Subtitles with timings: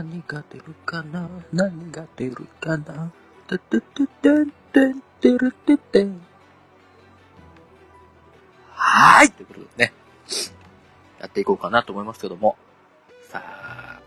[0.00, 1.28] 何が出るかな？
[1.52, 3.12] 何が出るかな？
[3.46, 6.06] てててててんてるてて。
[8.72, 9.92] はーいということでね、
[11.20, 12.56] やっていこうかなと思いますけども。
[13.28, 14.00] さあ、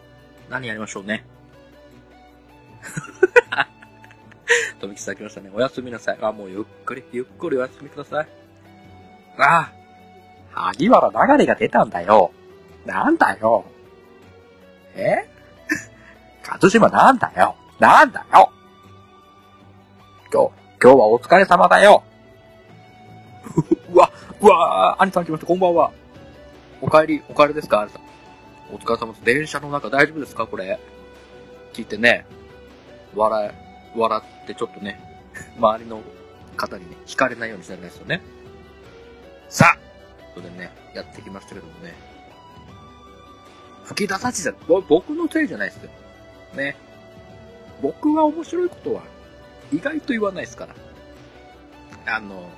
[0.50, 1.28] 何やりましょうね？
[4.80, 5.52] とみきさん来ましたね。
[5.54, 6.18] おやすみなさい。
[6.22, 8.28] あ、もうゆっくり、ゆっくりおやすみください。
[9.38, 9.72] あ
[10.56, 12.32] あ、萩原流れが出たんだよ。
[12.84, 13.64] なんだよ。
[14.96, 15.30] え？
[16.44, 17.56] 勝島なんだよ。
[17.80, 18.52] なんだよ。
[20.32, 22.04] 今日、今日はお疲れ様だよ。
[23.94, 25.48] うわ、うわ兄さん来ました。
[25.48, 25.92] こんばんは。
[26.82, 28.02] お帰り、お帰りですか兄さん。
[28.74, 29.26] お疲れ様です。
[29.26, 30.80] 電車の中大丈夫ですかこれ。
[31.74, 32.26] 聞いてね。
[33.16, 33.54] 笑、
[33.96, 35.00] 笑ってちょっとね、
[35.58, 36.02] 周りの
[36.58, 38.22] 方にね、惹かれないようにしないですよね。
[39.50, 41.94] さあということでね、やってきましたけどもね。
[43.86, 45.92] 吹き出させちゃ、僕のせいじゃないですよ。
[46.54, 46.76] ね。
[47.82, 49.04] 僕は面白いことは
[49.72, 50.68] 意外と言わないですか
[52.06, 52.16] ら。
[52.16, 52.50] あの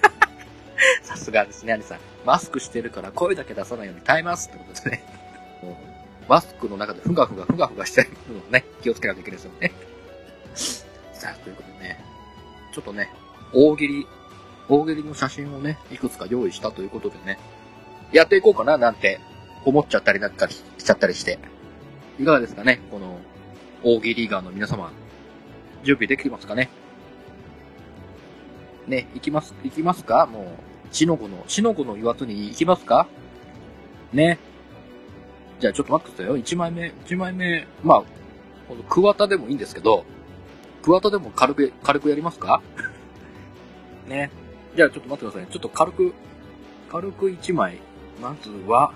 [1.02, 1.98] さすがですね、兄さん。
[2.24, 5.04] マスクしてるから声だけ出さないように耐えますってことでね。
[6.28, 9.72] マスクの中でふがふがふがふがしてるのをね、気をつけないといけないですよね。
[11.12, 12.04] さあ、ということでね、
[12.72, 13.10] ちょっとね、
[13.52, 14.06] 大喜利、
[14.68, 17.38] 大喜利の写真をね、いくつか用意したということでね、
[18.12, 19.20] やっていこうかななんて
[19.64, 21.38] 思っちゃったりなんかしちゃったりして。
[22.18, 22.80] いかがですかね？
[22.90, 23.18] この、
[23.82, 24.90] 大喜利ガーの皆様。
[25.84, 26.70] 準備できてますかね？
[28.86, 30.26] ね、行きます、行きますか？
[30.26, 30.56] も
[30.90, 33.06] う、しのこの、しのこの言わずに行きますか？
[34.12, 34.38] ね。
[35.60, 36.38] じゃあちょっと待ってくださいよ。
[36.42, 38.02] 1枚目、1枚目、まあ、
[38.68, 40.04] この桑田でもいいんですけど、
[40.82, 42.62] 桑田でも軽く、軽くやりますか？
[44.08, 44.30] ね。
[44.76, 45.52] じゃあちょっと待ってください。
[45.52, 46.14] ちょっと軽く、
[46.90, 47.78] 軽く1枚。
[48.20, 48.92] まずは、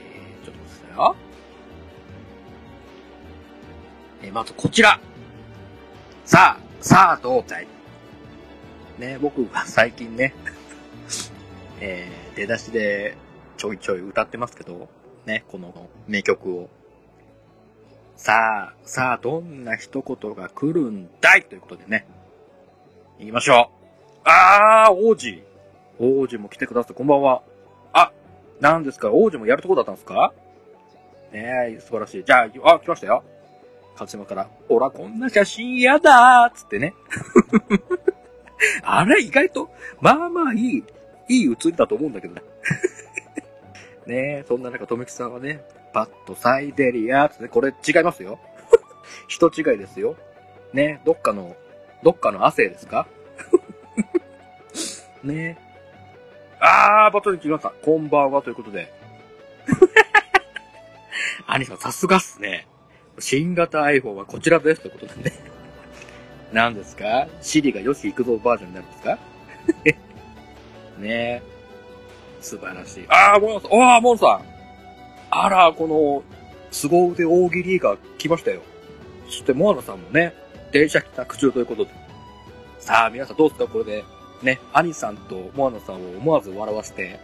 [0.00, 1.16] えー、ちょっと待ってくださいよ。
[4.24, 4.98] えー、まずこちら。
[6.24, 7.66] さあ、さあ、胴体。
[8.98, 10.34] ね、僕が最近ね、
[11.80, 13.16] えー、出だしで
[13.56, 14.88] ちょいちょい歌ってますけど、
[15.26, 16.70] ね、この名曲を。
[18.16, 21.42] さあ、さあ、どんな一言が来るんだい？
[21.42, 22.06] ということでね。
[23.18, 24.20] 行きましょう。
[24.24, 25.42] あー、王子。
[25.98, 26.94] 王子も来てください。
[26.94, 27.42] こんばんは。
[27.92, 28.12] あ、
[28.60, 29.10] 何ですか？
[29.10, 30.32] 王子もやるとこだったんですか？
[31.32, 32.24] ねえ、素晴らしい。
[32.24, 33.24] じゃあ、あ、来ましたよ。
[33.94, 36.94] 勝島から、おら、こんな写真嫌だーつってね。
[38.82, 40.84] あれ、意外と、まあまあいい、
[41.28, 42.42] いい写りだと思うんだけどね。
[44.06, 48.38] ねえ、そんな中、とめきさんはね、パッとサイデリアつって、これ違いますよ。
[49.28, 50.16] 人違いですよ。
[50.72, 51.56] ねどっかの、
[52.02, 53.06] どっかの亜生ですか？
[55.22, 55.64] ねえ
[56.60, 57.70] あー、バトルに来ました。
[57.70, 58.92] こんばんは、ということで。
[61.46, 62.66] アニさん、さすがっすね。
[63.18, 65.32] 新型 iPhone はこちらですということでね。
[66.52, 67.26] 何ですか？
[67.42, 69.18] シリがよし行くぞバージョンになるんですか？
[70.98, 71.42] ねえ。
[72.40, 73.04] 素晴らしい。
[73.08, 74.40] ああ、モンさん、ああ、モンさん。
[75.30, 76.22] あら、この、
[76.70, 78.60] 凄腕大喜利が来ましたよ。
[79.26, 80.34] そして、モアナさんもね、
[80.70, 81.90] 電車帰宅中ということで。
[82.78, 83.66] さあ、皆さんどうですか？
[83.66, 84.04] これで。
[84.42, 87.18] ね、アニさんとモアナさんを思わず笑わせて、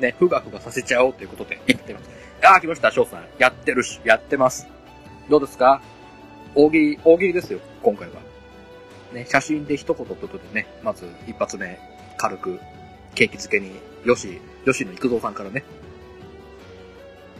[0.00, 2.08] ね、ふがふがさせちゃおうということで言ってます。
[2.42, 3.24] ああ、来ました、翔さん。
[3.38, 4.66] やってるし、やってます。
[5.28, 5.80] どうですか？
[6.54, 8.14] 大喜利、大喜利ですよ、今回は。
[9.12, 11.78] ね、写真で一言ということでね、まず一発目、
[12.16, 12.60] 軽く、
[13.14, 13.72] ケーキ漬けに、
[14.04, 15.64] よし、よしの育三さんからね、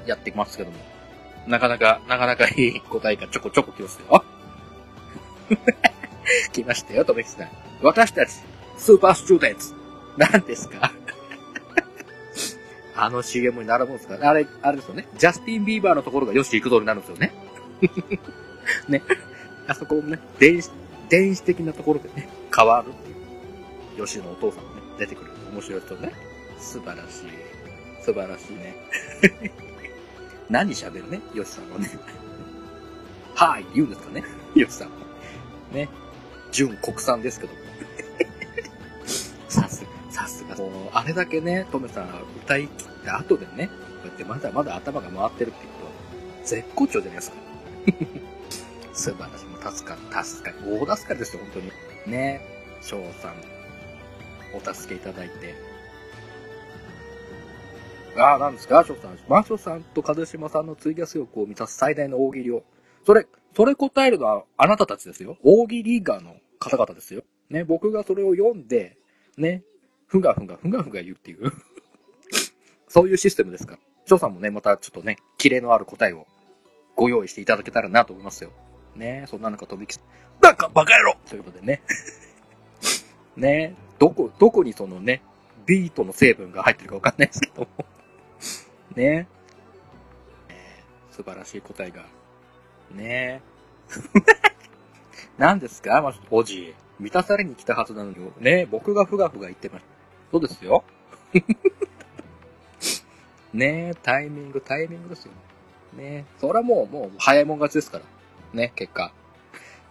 [0.06, 0.76] やってきますけども。
[1.46, 4.24] なかなか、なかなかいい答えがちょこちょこ来ますよ。
[6.52, 7.48] 来ましたよ、とめきさん。
[7.82, 8.32] 私たち、
[8.78, 9.74] スーパースチューデンツ。
[10.16, 10.92] 何ですか？
[12.96, 15.06] あの CM に並ぶんですかあれ、あれですよね。
[15.18, 17.32] ジャスティン・ビーバーのところがよし行くぞになるんですよね。
[18.88, 19.02] ね。
[19.66, 20.70] あそこもね、電子、
[21.08, 24.06] 電子的なところでね、変わるっていう。
[24.06, 25.30] 吉野お父さんもね、出てくる。
[25.52, 26.12] 面白い人ね。
[26.58, 28.04] 素晴らしい。
[28.04, 28.76] 素晴らしいね。
[30.50, 31.90] 何喋るね、吉さんはね。
[33.34, 34.94] はい、言うんですかね、吉さんは。
[35.72, 35.88] ね。
[36.52, 37.52] 純国産ですけど。
[39.48, 40.56] さす、さすが。
[40.56, 42.08] もう、あれだけね、トメさん
[42.44, 43.72] 歌い切った後でね、こ
[44.04, 45.92] うやってまだまだ頭が回ってるっていうことは、
[46.44, 47.36] 絶好調じゃないですか。
[48.92, 49.46] 素晴らしい。
[49.46, 50.80] もう助かる、助かる。
[50.86, 51.70] 大助かりですよ、本当に。
[52.06, 52.40] ね。
[52.80, 53.34] 翔さん、
[54.54, 55.54] お助けいただいて。
[58.16, 58.84] ああ、なんですか？
[58.84, 59.18] 翔さん。
[59.28, 62.62] マンショさんと風島さんの追加ス欲を満たす最大の大喜利を。
[63.04, 63.26] それ、
[63.56, 65.36] それ答えるのはあなたたちですよ。
[65.42, 67.22] 大喜利ガーの方々ですよ。
[67.50, 68.96] ね、僕がそれを読んで、
[69.36, 69.62] ね、
[70.06, 71.52] ふがふがふがふが言うっていう
[72.88, 73.78] そういうシステムですから。
[74.06, 76.26] 翔さんもね、またちょっとね、キレのある答えを
[76.96, 78.50] ご用意していただけたらなと思いますよ。
[78.96, 79.98] ねそんなのか飛びき、
[80.40, 81.82] なんかバカ野郎ということでね。
[83.36, 85.22] ねどこ、どこにそのね、
[85.66, 87.68] ビートの成分が入ってるかわかんないですけども。
[88.94, 89.26] ね
[90.48, 92.04] え、素晴らしい答えが。
[92.92, 93.40] ね
[95.38, 96.00] 何ですか？
[96.00, 96.74] まおじ。
[97.00, 99.88] 満たされに来たはずなのに、ね僕がふがふが言ってました。
[100.30, 100.84] そうですよ。
[103.52, 105.32] ねえ、タイミング、タイミングですよ。
[105.96, 108.04] ねそれはもう、もう、早いもん勝ちですから。
[108.52, 109.12] ね、結果。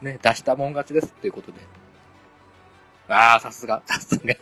[0.01, 1.59] ね、出したもん勝ちですっていうことで。
[3.07, 4.23] ああ、さすが、さすが。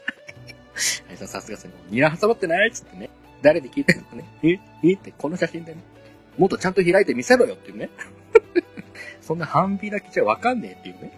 [1.08, 1.74] はい、さすがですね。
[1.90, 3.10] ニラ挟まってないっつってね。
[3.42, 4.26] 誰で聞いてるのね。
[4.44, 4.94] ええ？
[4.94, 5.82] って、この写真でね。
[6.38, 7.90] もっとちゃんと開いて見せろよっていうね。
[9.22, 11.18] そんな半開きじゃわかんねえっていうね。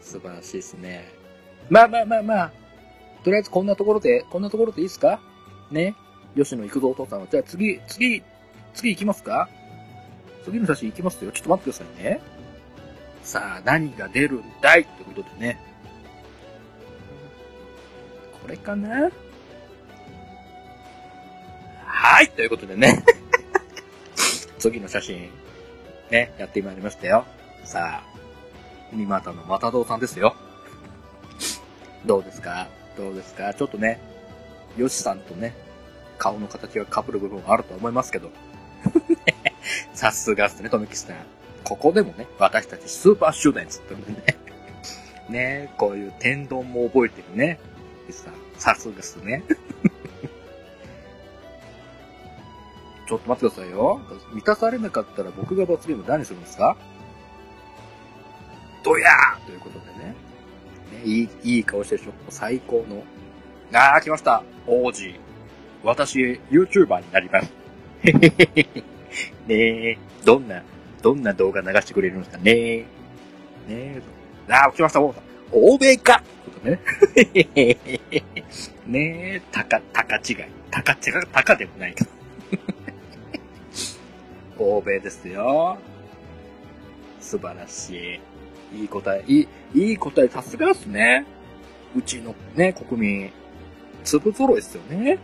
[0.00, 1.04] 素晴らしいですね。
[1.70, 2.52] まあまあまあまあ。
[3.24, 5.20] とりあえずこんなところで、こんなところでいいですか？
[5.70, 5.94] ね。
[6.36, 7.26] 吉野行くぞお父さんは。
[7.30, 8.22] じゃあ次、次、
[8.74, 9.48] 次行きますか？
[10.44, 11.32] 次の写真行きますよ。
[11.32, 12.20] ちょっと待ってくださいね。
[13.22, 15.60] さあ、何が出るんだいってことでね。
[18.42, 19.10] これかな？
[21.84, 23.04] はい、ということでね。
[24.58, 25.28] 次の写真、
[26.10, 27.26] ね、やってまいりましたよ。
[27.64, 28.04] さあ、
[28.92, 30.34] 三股の又堂さんですよ。
[32.06, 32.68] どうですか？
[32.96, 33.52] どうですか？
[33.52, 34.00] ちょっとね、
[34.76, 35.54] ヨシさんとね、
[36.18, 38.30] 顔の形が被る部分はあると思いますけど。
[39.94, 41.16] さすがっすね、トミキスさん。
[41.64, 44.36] ここでもね、私たちスーパー集団つってるんでね。
[45.28, 47.58] ねこういう天丼も覚えてるね。
[48.56, 49.42] さ、すがっすね。
[53.06, 54.00] ちょっと待ってくださいよ。
[54.32, 56.76] 満たされなかったら僕が罰ゲーム何するんですか？
[58.82, 60.14] ドヤーということでね。
[60.92, 62.12] ねいい、いい顔してるでしょ。
[62.30, 63.02] 最高の。
[63.72, 64.42] あー、来ました。
[64.66, 65.14] 王子。
[65.82, 67.52] 私、YouTuber になります。
[68.02, 68.64] へへへへ。
[69.46, 70.62] ねえ、どんな、
[71.02, 72.86] どんな動画流してくれるんですかねね
[73.68, 74.02] え。
[74.48, 75.22] あー、来ました、王さん。
[75.52, 76.80] 欧米かことね。
[78.86, 80.36] ねえ、たか、たか違い。
[80.70, 82.10] たか違う、たかでもないけど。
[84.64, 85.78] 欧米ですよ。
[87.20, 88.20] 素晴らし
[88.74, 88.80] い。
[88.80, 91.24] いい答え、いい、いい答え、さすがっすね。
[91.96, 93.30] うちのね、国民、
[94.04, 95.18] 粒揃いですよね。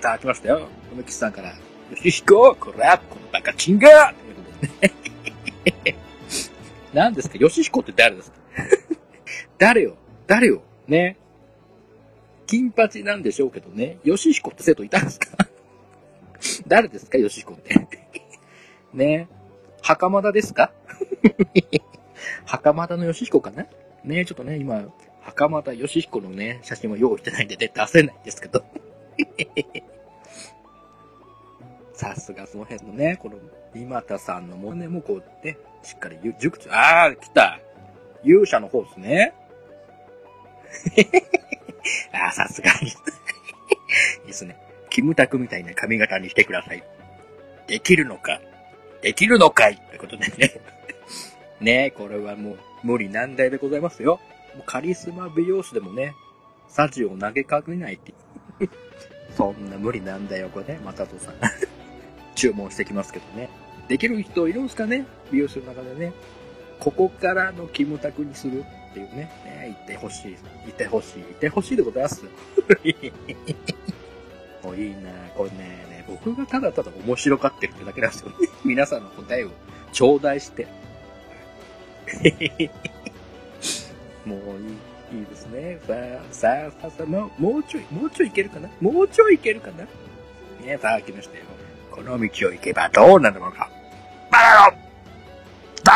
[0.00, 0.68] さあ、来ましたよ。
[0.92, 1.50] 梅吉さんから。
[1.50, 1.54] よ
[1.96, 4.42] しひこ、こら、このバカチンガーというこ
[5.62, 5.96] とでね。
[6.94, 7.36] 何ですか？
[7.38, 8.38] ヨシヒコって誰ですか？
[9.58, 9.96] 誰よ？
[10.26, 10.62] 誰よ？
[10.88, 11.16] ね。
[12.46, 13.98] 金八なんでしょうけどね。
[14.02, 15.26] ヨシヒコって生徒いたんですか？
[16.66, 17.18] 誰ですか？
[17.18, 17.74] ヨシヒコって。
[18.94, 19.28] ね。
[19.82, 20.72] 袴田ですか？
[22.46, 23.66] 袴田のヨシヒコかな？
[24.04, 24.82] ねちょっとね、今、
[25.20, 28.64] 袴田ヨシヒコのね、写真を用意してないんで、出せないんですけど。
[31.92, 33.36] さすがその辺のね、この、
[33.74, 37.60] 今田さんのもね、もこうね、しっかり熟知、あー、来た。
[38.22, 39.34] 勇者の方ですね。
[42.12, 42.70] あー、さすが。
[42.80, 42.86] い
[44.24, 44.56] いですね。
[44.88, 46.82] キムタクみたいな髪型にしてください。
[47.66, 48.40] できるのか
[49.02, 50.60] できるのかいということでね。
[51.60, 54.20] ねこれはもう無理難題でございますよ。
[54.54, 56.14] もうカリスマ美容師でもね、
[56.68, 58.12] サジを投げかけないって。
[59.36, 61.34] そんな無理難題をこれね、またとさん。
[62.34, 63.50] 注文してきますけどね。
[63.88, 65.06] できる人いるんすかね？
[65.30, 66.12] 美容師の中でね。
[66.78, 69.30] ここからのキムタクにするっていうね。
[69.44, 70.36] ね言ってほしい。
[70.64, 71.16] 言ってほしい。
[71.16, 72.24] 言ってほしいでございます。
[74.62, 75.58] もういいなこれね、
[75.88, 78.36] ね、僕がただただ面白がってるってだけなんですよね。
[78.64, 79.50] 皆さんの答えを
[79.92, 80.66] 頂戴して。
[84.26, 84.76] もういい、
[85.12, 85.78] いいですね。
[85.86, 88.68] さあ、さあ、さあ、さあ、もう、もうちょい、もうちょいいけるかな？
[88.80, 89.84] もうちょいいけるかな？
[90.64, 91.44] ねさあ、来ましたよ。
[91.90, 93.68] この道を行けばどうなるのか。
[94.30, 94.76] バラロ
[95.82, 95.92] ダ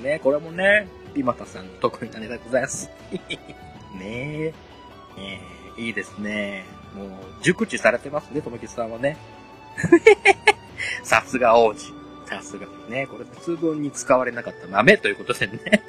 [0.00, 2.90] ーねこれもね、今田さんの得意なネタでございます。
[3.12, 3.22] ね
[3.98, 4.54] え。
[5.16, 5.40] ね
[5.78, 6.64] いいですね。
[6.94, 7.08] もう、
[7.42, 9.16] 熟知されてますね、ともきさんはね。
[11.04, 11.92] さすが王子。
[12.26, 12.66] さすが。
[12.88, 15.82] ね、これ普、通分に使われなかった豆ということでね。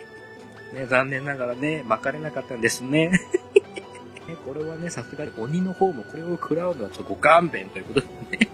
[0.74, 3.10] ね、残念ながらね、巻かれなかったんですね。
[4.28, 8.48] ねこれはね、さすがに鬼の方もこれを食らうのはちょっとご勘弁ということでね。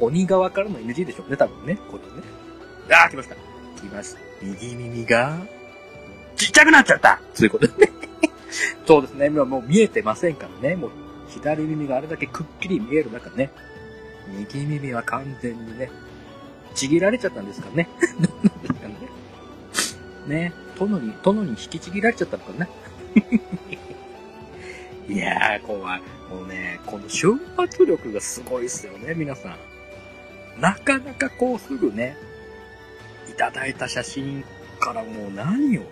[0.00, 1.78] 鬼側からの NG でしょうね、多分ね。
[1.90, 2.26] これね。
[2.90, 3.34] あー、来ました。
[3.34, 4.20] 来ました。
[4.42, 5.38] 右耳が、
[6.36, 7.92] ちっちゃくなっちゃったということでね。
[8.86, 9.26] そうですね。
[9.26, 10.76] 今もう見えてませんからね。
[10.76, 10.90] もう
[11.28, 13.50] 左耳があれだけくっきり見える中ね。
[14.28, 15.90] 右耳は完全にね、
[16.74, 17.88] ちぎられちゃったんですかね。
[18.20, 18.66] どうなんで
[19.74, 20.40] すかね。
[20.40, 20.63] ね。
[20.76, 22.68] 殿に、殿に引きちぎられちゃったのかな。
[25.08, 26.02] いやー、怖い。
[26.30, 29.58] もうね、この瞬発力がすごいっすよね、皆さん。
[30.60, 32.16] なかなかこうすぐね、
[33.28, 34.44] いただいた写真
[34.80, 35.82] からもう何を、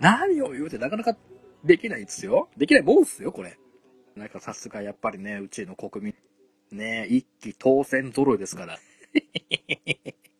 [0.00, 1.16] 何を言うてなかなか
[1.64, 2.48] できないですよ。
[2.56, 3.58] できないもんっすよ、これ。
[4.16, 6.14] なんかさすがやっぱりね、うちの国民、
[6.70, 8.78] ね、一期当選揃いですから。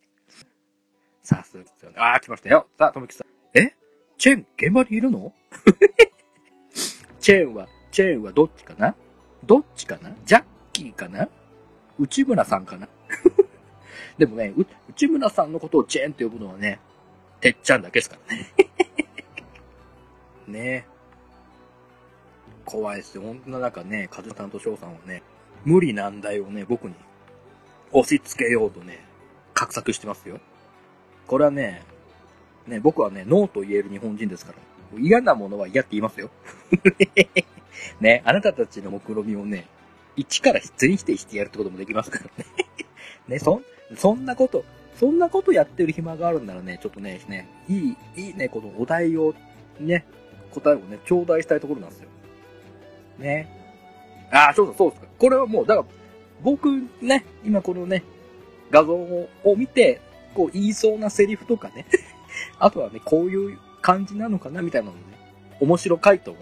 [1.24, 1.96] さすがですよね。
[1.98, 2.68] あー、来ましたよ。
[2.78, 3.58] さあ、ともきさん。
[3.58, 3.74] え？
[4.18, 5.32] チェーン、現場にいるの？
[7.18, 8.94] チェーンは、チェーンはどっちかな？
[9.44, 10.10] どっちかな？
[10.26, 11.28] ジャッキーかな？
[11.98, 12.88] 内村さんかな？
[14.18, 14.52] でもね、
[14.90, 16.78] 内村さんのことをチェーンって呼ぶのはね、
[17.40, 18.52] てっちゃんだけですからね。
[20.46, 20.86] ね
[22.66, 23.22] 怖いですよ。
[23.22, 25.22] ほんな中ね、カズさんと翔さんはね、
[25.64, 26.94] 無理難題をね、僕に
[27.92, 29.04] 押し付けようとね、
[29.54, 30.38] 画策してますよ。
[31.26, 31.82] これはね、
[32.66, 34.58] ね、僕はね、ノーと言える日本人ですから。
[34.98, 36.30] 嫌なものは嫌って言いますよ。
[38.00, 39.66] ね、あなたたちの目論見をね、
[40.16, 42.66] 一から全否定してやるってこともできますからね。
[43.28, 43.60] ね、そ、
[43.96, 44.64] そんなこと、
[44.98, 49.34] そんなことやってる暇があるんならね、ちょっとね、ね、いい、いいね、このお題を、
[49.80, 50.04] ね、
[50.52, 52.08] 答えをね、頂戴したいところなんですよ。
[53.18, 53.48] ね。
[54.30, 55.08] ああ、そうそう、そうですか。
[55.18, 55.86] これはもう、だから、
[56.42, 56.68] 僕
[57.00, 58.02] ね、今このね、
[58.70, 60.00] 画像を見て、
[60.34, 61.86] こう言いそうなセリフとかね、
[62.58, 65.00] あとはね、こういう感じなのかなみたいなのね、
[65.60, 66.40] 面白回答をね、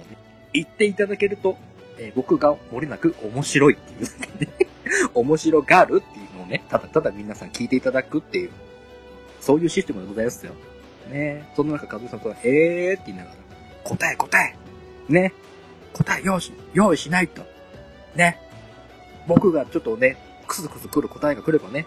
[0.53, 1.57] 言っていただけると、
[1.99, 4.69] えー、僕が漏れなく面白いっていう、ね、
[5.15, 8.51] 面白がるっていうのをね、ただただ皆さん聞いていただくっていう、
[9.41, 10.53] そういうシステムでございますよ。
[11.11, 13.37] ねその中、かずさんとは、えーって言いながら、
[13.85, 14.55] 答え答え
[15.09, 15.33] ね
[15.93, 17.43] 答え用意し、用意しないと。
[18.15, 18.39] ね。
[19.27, 21.87] 僕がちょっとね、クスクス来る答えが来ればね、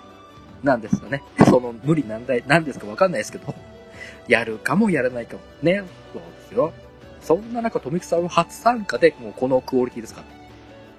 [0.66, 1.22] なんですかね。
[1.46, 3.54] その無理難題、なんですかわかんないですけど、
[4.28, 5.44] やるかもやらないかも。
[5.62, 5.84] ね。
[6.12, 6.74] そうですよ。
[7.22, 10.24] そんな中、富木さんは初参加で、もうこのクオリティですか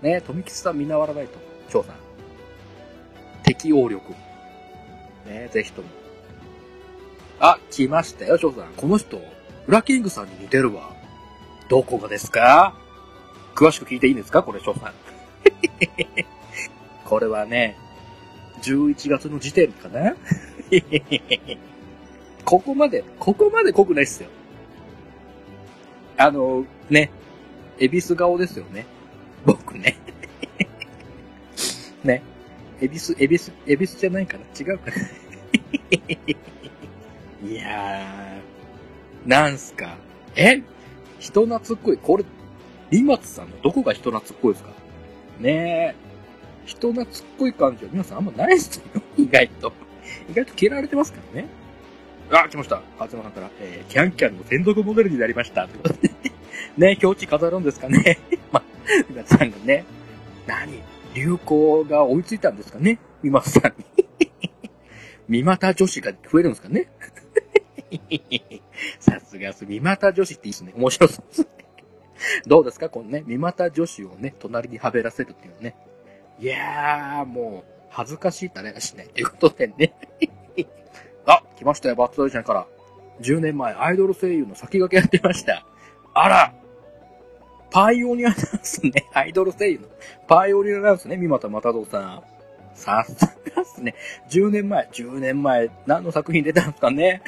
[0.03, 0.09] ら。
[0.11, 1.39] ね、富木さん見習わないと。
[1.69, 1.97] 翔さん。
[3.45, 4.13] 適応力。
[5.27, 5.89] ね、ぜひとも。
[7.39, 8.67] あ、来ましたよ、翔さん。
[8.77, 9.19] この人、
[9.67, 10.91] フラキングさんに似てるわ。
[11.69, 12.75] どこがですか？
[13.55, 14.43] 詳しく聞いていいんですか？
[14.43, 14.93] これ、翔さん。
[17.05, 17.77] これはね、
[18.63, 20.15] 11月の時点かな
[22.45, 24.29] ここまで、ここまで濃くないっすよ。
[26.17, 27.11] あの、ね、
[27.79, 28.87] エビス顔ですよね。
[29.45, 29.97] 僕ね。
[32.05, 32.23] ね。
[32.81, 34.97] エビス、エビス、エビスじゃないかな違うかな
[37.49, 39.97] いやー、なんすか。
[40.37, 40.63] え？
[41.19, 41.99] 人懐っこい。
[41.99, 42.25] これ、
[42.91, 44.71] リマツさんのどこが人懐っこいですか？
[45.41, 46.06] ねえ。
[46.67, 47.07] 人懐っ
[47.39, 48.83] こい感じは皆さんあんまないですよ。
[49.17, 49.73] 意外と。
[50.31, 51.49] 意外と嫌われてますからね。
[52.31, 52.83] あ、来ました。
[52.99, 55.69] 松山さんから、えー、キャンキャンの専属モデルになりました。
[55.69, 56.11] ということで、
[56.77, 58.19] ね、表紙飾るんですかね。
[58.53, 58.63] ま
[59.09, 59.85] 皆さんがね、
[60.47, 60.83] 何
[61.15, 64.07] 流行が追いついたんですかね三松さんに。
[65.29, 66.89] 三股女子が増えるんですかね
[69.01, 70.73] さすがす、三股女子っていいですね。
[70.77, 71.47] 面白そうですね。
[72.47, 75.75] どうですかこのね、三股女子をね、隣にはべらせるっていうね。
[76.39, 79.09] いやー、もう、恥ずかしいったねしない。
[79.09, 79.95] ということでね。
[81.25, 82.67] あ、来ましたよ、バッツドイちゃんから。
[83.21, 85.65] 10年前、アイドル声優の先駆けやってました。
[86.13, 86.55] あら
[87.71, 88.93] パイオニアなんすね。
[89.13, 89.89] アイドル声優の。
[90.27, 92.23] パイオニアなんすね、三股又蔵さん。
[92.75, 93.15] さす
[93.55, 93.95] がっすね。
[94.29, 97.23] 10年前、10年前、何の作品出たんですかね。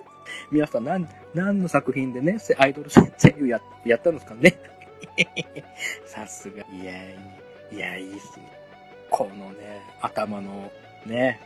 [0.50, 4.56] 皆さん、何、何の作品でね、アイドル声優や、やったんですかね。
[6.06, 6.64] さすが。
[6.72, 7.16] いやいや、
[7.74, 8.50] いいっすね。
[9.10, 10.70] このね、頭の、
[11.06, 11.40] ね。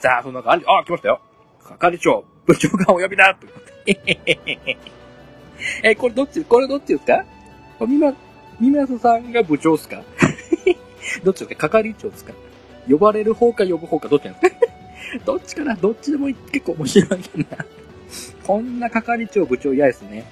[0.00, 1.20] さあ、その中、あ、来ましたよ。
[1.78, 3.46] 係長、部長がお呼びだと
[5.82, 7.24] え、これどっち、これどっちですか？
[7.86, 8.12] みま、
[8.60, 10.02] みまさんが部長っすか？
[11.24, 12.32] どっちですか係長ですか？
[12.88, 14.56] 呼ばれる方か呼ぶ方かどっちなんですか？
[15.24, 15.74] どっちかな？
[15.74, 17.64] どっちでも結構面白いけどな。
[18.46, 20.24] こんな係長部長嫌ですね。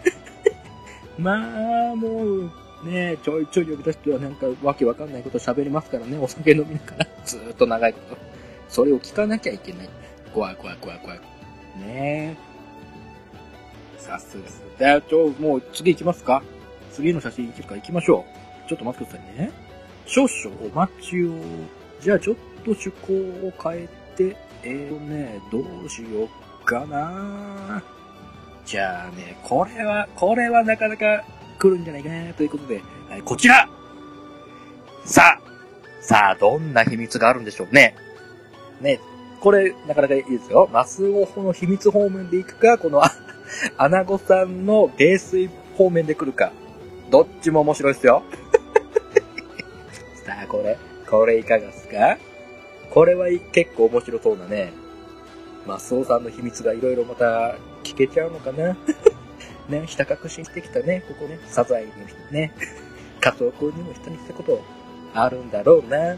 [1.19, 2.51] まあ、もう、
[2.85, 8.19] ねえちょいちょい呼び出してはなんかわけわかんないこと喋りますからね、お酒飲みながら、ずーっと長いこと。
[8.69, 9.89] それを聞かなきゃいけない。
[10.35, 11.19] 怖い怖い怖い怖い。
[11.81, 12.37] ねえ。
[13.99, 14.63] さすがです。
[14.79, 16.43] じゃあ、ちょ、もう次行きますか
[16.93, 18.25] 次の写真行きますか行きましょ
[18.67, 18.69] う。
[18.69, 19.53] ちょっと待ってくださいね。
[20.07, 21.33] 少々お待ちを。
[22.01, 23.13] じゃあ、ちょっと趣向
[23.47, 27.83] を変えて、えーとね、どうしようかな
[28.65, 31.25] じゃあね、これは、これはなかなか
[31.59, 33.69] 来るんじゃないかなということで、はい、こちら
[35.05, 35.41] さあ、
[36.03, 37.95] さあ、どんな秘密があるんでしょうね。
[38.81, 39.01] ね、
[39.41, 40.69] これ、なかなかいいですよ。
[40.73, 43.03] マスオホの秘密方面で行くか、この、
[43.79, 46.53] アナゴさんの泥酔方面で来るか。
[47.11, 48.23] どっちも面白いですよ。
[50.27, 50.77] さあ、これ、
[51.09, 52.19] これいかがですか？
[52.91, 54.73] これは結構面白そうなね。
[55.67, 58.77] マスオさんの秘密がいろいろまた聞けちゃうのかな？
[59.69, 61.91] ね、ひた隠ししてきたね、ここね、サザエに
[62.31, 62.53] ね、
[63.21, 64.63] カツオ君にも人にしたこと
[65.15, 66.17] あるんだろうな。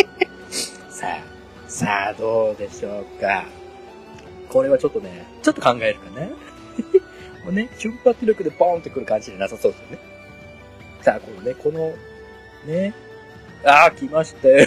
[0.90, 1.24] さあ、
[1.68, 3.44] さあどうでしょうか。
[4.48, 6.26] これはちょっとね、ちょっと考えるかな。
[7.44, 9.98] もうね、瞬発力でボーンってくる感じじゃなさそうですよね。
[11.02, 11.94] さあ、このね、この、
[12.66, 12.92] ね、
[13.64, 14.66] ああ、来ましたよ。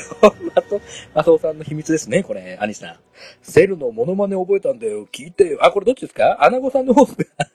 [0.56, 0.82] マト、
[1.14, 2.96] マトさんの秘密ですね、これ、アニさん。
[3.42, 5.06] セルのモノマネ覚えたんだよ。
[5.12, 5.60] 聞いてよ。
[5.62, 6.38] あ、これどっちですか？
[6.44, 7.46] アナゴさんの方ですか？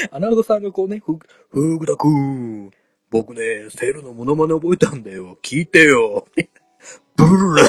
[0.10, 1.18] アナゴさんがこうね、ふ、
[1.50, 2.70] ふぐだくん。
[3.10, 5.38] 僕ね、セルのモノマネ覚えたんだよ。
[5.42, 6.26] 聞いてよ。
[7.16, 7.62] ブルラ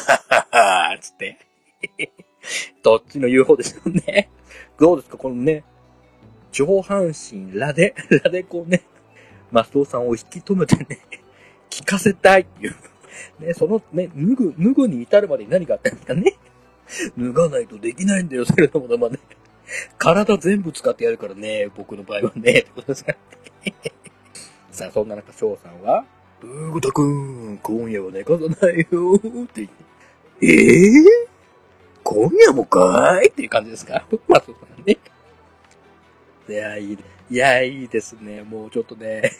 [0.96, 1.38] ーつって。
[2.84, 4.30] どっちの言う方でしょうね。
[4.80, 5.63] どうですかこのね、
[6.51, 8.84] 上半身らで、らでこうね、
[9.51, 11.00] マスオさんを引き止めてね、
[11.70, 12.75] 聞かせたいっていう。
[13.39, 16.38] ね、そのね、脱ぐ、脱ぐに至るまでに何があったんですかね。
[17.18, 19.20] 脱がないとできないんだよ、それのものまね。
[19.98, 23.17] 体全部使ってやるからね、僕の場合はね、ってことですから。
[24.72, 26.05] さあ、そんな中、翔さんは、
[26.41, 29.74] ブーグタくん、今夜は寝かさないよー、って言って、
[30.41, 31.05] えぇ、ー、
[32.03, 33.29] 今夜もかーい？
[33.29, 34.05] っていう感じですか？
[34.27, 34.98] まあ、そうだね。
[36.50, 36.98] いや、いい、
[37.29, 38.43] いや、いいですね。
[38.43, 39.32] もうちょっとね。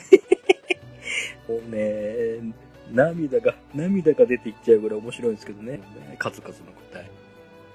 [1.50, 2.54] もうね、
[2.92, 5.82] 涙が、涙が出ていっちゃうぐらい面白いんですけどね。
[6.20, 7.12] 数々の答え。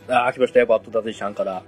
[0.08, 1.62] あー、来ましたよ、バットダディシャンから。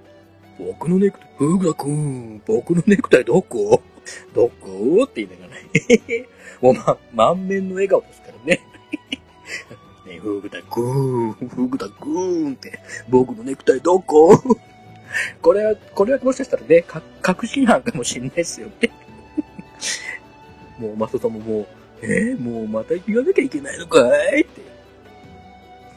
[0.66, 3.83] 僕のネクタイ、フグラくん、僕のネクタイどこ？
[4.35, 5.05] どこ？
[5.05, 6.27] って言いながらね。
[6.61, 8.61] もうま、満面の笑顔ですからね。
[10.07, 14.38] ね、フグタくん、フグタくんって、僕のネクタイどこ？
[15.40, 18.90] これは、これはもしかしたらね、か、確信犯かもしれないですよね。
[20.79, 21.66] もう、マスさんももう、
[22.03, 24.01] えー、もうまた行かなきゃいけないのか
[24.35, 24.42] い？
[24.42, 24.61] って。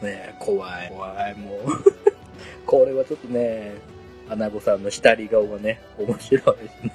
[0.05, 1.59] ね怖い、怖い、もう。
[2.65, 3.75] これはちょっとね、
[4.29, 6.91] アナゴさんの下り顔がね、面白いですね。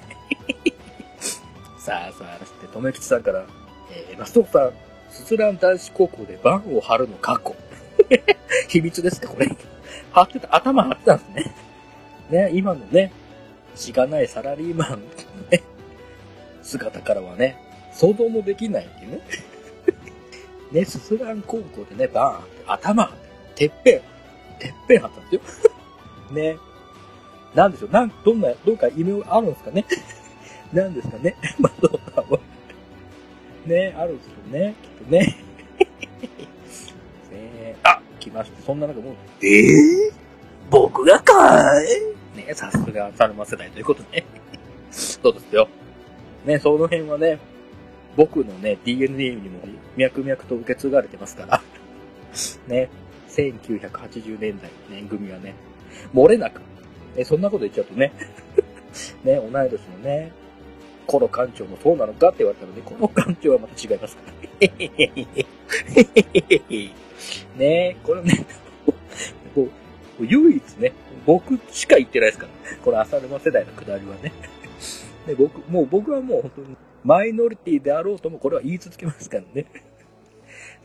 [1.79, 3.45] さあさあ、そして、とめきちさんから、
[3.91, 4.73] えー、マストさん、
[5.09, 7.55] すすらん男子高校でバンを張るの過去。
[8.67, 9.47] 秘密ですか、これ。
[10.11, 11.49] 張ってた、頭張ってたんです
[12.29, 12.47] ね。
[12.47, 13.11] ね、今のね、
[13.75, 14.97] しがないサラリーマンの
[15.49, 15.63] ね、
[16.61, 17.57] 姿からはね、
[17.93, 19.21] 想像もできないっていうね。
[20.71, 23.11] ね、すすらん高校でね、バーンって、頭、
[23.55, 24.01] てっぺん、
[24.59, 25.71] てっぺん張ったんですよ。
[26.31, 26.57] ね。
[27.55, 29.85] なんでしょう、なん、どんな、どうか夢あるんですかね？
[30.73, 31.35] なんですかね？
[31.59, 32.39] まあ、どうかは。
[33.65, 35.35] ね、あるんですよね、きっとね。
[37.31, 38.61] ねあ、来ました。
[38.63, 39.13] そんな中もう、
[39.45, 40.13] えぇ、ー、
[40.69, 42.37] 僕がかい？
[42.37, 44.25] ね、さすが、サルマ世代ということで、ね。
[44.91, 45.67] そうですよ。
[46.45, 47.39] ね、その辺はね、
[48.15, 49.59] 僕のね、DNA にも
[49.97, 51.61] 脈々と受け継がれてますから。
[52.67, 52.89] ね、
[53.29, 55.53] 1980年代のね、組はね、
[56.13, 56.61] 漏れなく、
[57.15, 58.11] ね、そんなこと言っちゃうとね、
[59.23, 60.31] ね、同い年のね、
[61.05, 64.33] コロ館長もそうなのかって言われたので、この館長はまた違いますから。
[67.57, 68.45] ねこれね、
[69.55, 69.69] もう
[70.25, 70.93] 唯一ね、
[71.25, 72.71] 僕しか言ってないですから。
[72.71, 74.31] ねこの浅沼世代のくだりはね。
[75.27, 79.65] で僕、もう僕はもう本当にマイノリティであろうともこれは言い続けますからね。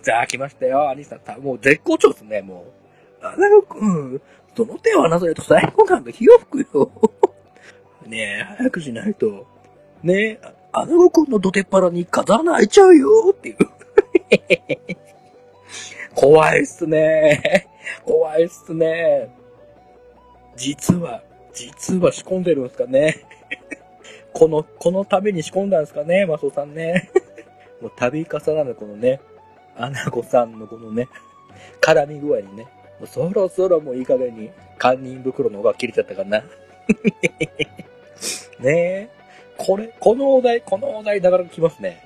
[0.02, 1.40] じゃあ来ましたよ、兄さん。
[1.40, 2.66] もう絶好調ですね、も
[3.22, 3.26] う。
[3.26, 4.20] アナゴく、
[4.56, 6.90] その手を離されると最高感が火を吹くよ。
[8.06, 9.46] ねえ、早くしないと。
[10.02, 10.40] ねえ、
[10.72, 13.56] アナゴくんの土手っ腹に風穴開いちゃうよっていう。
[16.14, 17.66] 怖いっすね。
[18.04, 19.28] 怖いっすね。
[20.56, 23.16] 実は、実は仕込んでるんですかね。
[24.32, 27.10] この、このために仕込んだんですかね、マスオさんね。
[27.80, 29.20] もう度重なるこのね、
[29.76, 31.08] アナゴさんのこのね、
[31.80, 32.66] 絡み具合にね、
[33.00, 36.42] もうそろそろもういい加減に、堪忍袋の方が切れちゃったかな。
[38.60, 39.08] ねえ。
[39.56, 42.02] これ、このお題、このお題なかなか来ますね。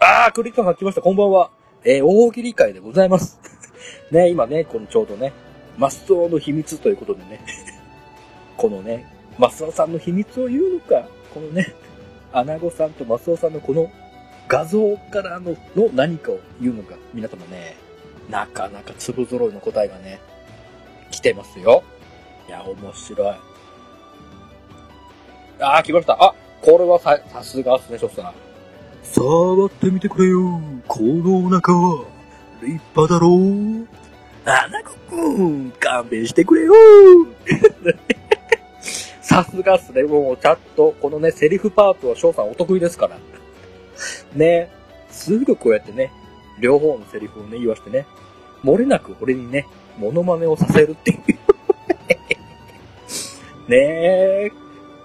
[0.00, 1.00] あー、クリッカーが来ました。
[1.00, 1.50] こんばんは。
[1.84, 3.40] えー、大喜利会でございます。
[4.10, 5.32] ね、今ね、このちょうどね、
[5.76, 7.40] マスオの秘密ということでね、
[8.56, 9.06] このね、
[9.38, 11.72] マスオさんの秘密を言うのか、このね、
[12.32, 13.90] アナゴさんとマスオさんのこの
[14.48, 17.76] 画像からのの何かを言うのか、皆様ね、
[18.30, 20.20] なかなか粒揃いの答えがね、
[21.10, 21.82] 来てますよ。
[22.48, 23.36] いや、面白い。
[25.60, 26.12] あー、来ました。
[26.22, 28.32] あ、これはさ、さすがっすね、ショッさん。
[29.02, 30.60] 触ってみてくれよ。
[30.86, 32.04] このお腹は、
[32.60, 33.86] 立派だろう。
[34.44, 36.74] アナゴくん、勘弁してくれよ。
[39.20, 40.02] さすがっすね。
[40.02, 43.16] もう、ちゃんと、このね、セリフパートは翔さんお得意ですから。
[44.34, 44.70] ね。
[45.10, 46.12] すぐこうやってね、
[46.60, 48.06] 両方のセリフをね、言わしてね。
[48.64, 49.66] 漏れなく俺にね、
[49.98, 51.18] モノマネをさせるっていう。
[53.70, 53.76] ね
[54.46, 54.50] え、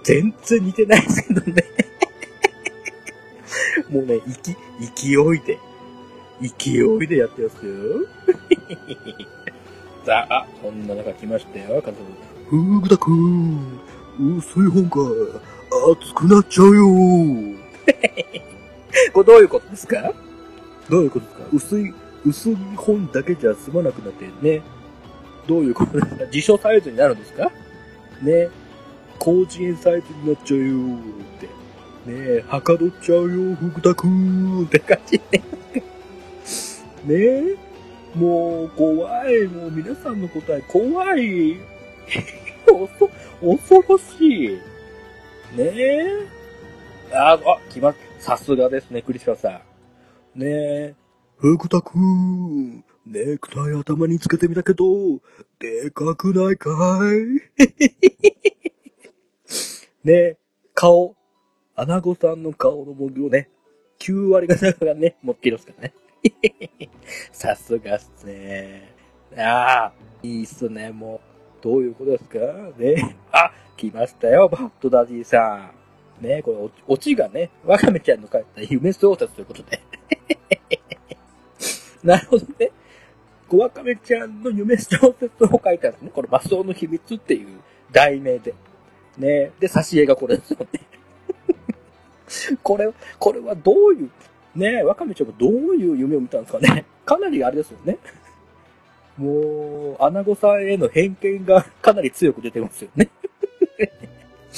[0.02, 1.62] 全然似てないですけどね。
[3.90, 5.58] もうね、勢、勢いで、
[6.40, 6.70] 勢
[7.04, 7.72] いでやってますよ。
[10.06, 11.96] さあ、あ、そんな中来ましたよ、家族。
[12.48, 13.78] ふぐだくん、
[14.38, 15.00] 薄い本か、
[16.00, 16.86] 熱くなっちゃうよ。
[19.12, 20.12] これどういうことですか？
[20.90, 21.44] どういうことですか？
[21.52, 21.94] 薄い、
[22.26, 24.62] 薄い本だけじゃ済まなくなってね。
[25.46, 26.26] どういうことですか？
[26.26, 27.50] 辞書サイズになるんですか？
[28.22, 28.48] ね。
[29.22, 31.46] 広辞苑サイズになっちゃうよって。
[31.46, 31.52] ね
[32.06, 35.38] え、はかどっちゃうよ、福田くんって感じで。
[37.06, 37.56] ねえ、
[38.14, 41.56] もう怖い、もう皆さんの答え怖い。
[42.66, 44.48] 恐、恐ろしい。
[45.56, 46.06] ねえ。
[47.12, 49.60] あ、あ、来ます、さすがですね、クリスマスさん。
[50.34, 50.94] ねえ、
[51.38, 54.84] 福田くん、ネクタイ頭につけてみたけど、
[55.60, 57.40] でかくないかい？
[60.04, 60.36] ねえ、
[60.74, 61.14] 顔、
[61.76, 63.48] アナゴさんの顔の模様ね、
[64.00, 65.94] 9割が中がね、持っていますからね。
[67.30, 68.92] さすがっすね。
[69.36, 69.92] ああ、
[70.22, 71.20] いいっすね、もう。
[71.62, 72.38] どういうことですか？
[72.76, 73.16] ね。
[73.32, 75.83] あ、来ましたよ、バッドダディさん。
[76.24, 79.80] ね、これ、オチがね、ワカメちゃんの書いた夢小説ということで。
[82.02, 82.70] なるほどね。
[83.48, 86.10] 小ワカメちゃんの夢小説を書いたんですね。
[86.12, 87.48] これ、魔装の秘密っていう
[87.92, 88.54] 題名で。
[89.18, 90.80] ねで、挿絵がこれですよね。
[92.62, 94.10] これ、これはどういう、
[94.56, 96.84] ねワカメちゃんがどういう夢を見たんですかね。
[97.04, 97.98] かなりあれですよね。
[99.18, 103.10] もう、アナゴさんへの偏見がかなり強く出てますよね。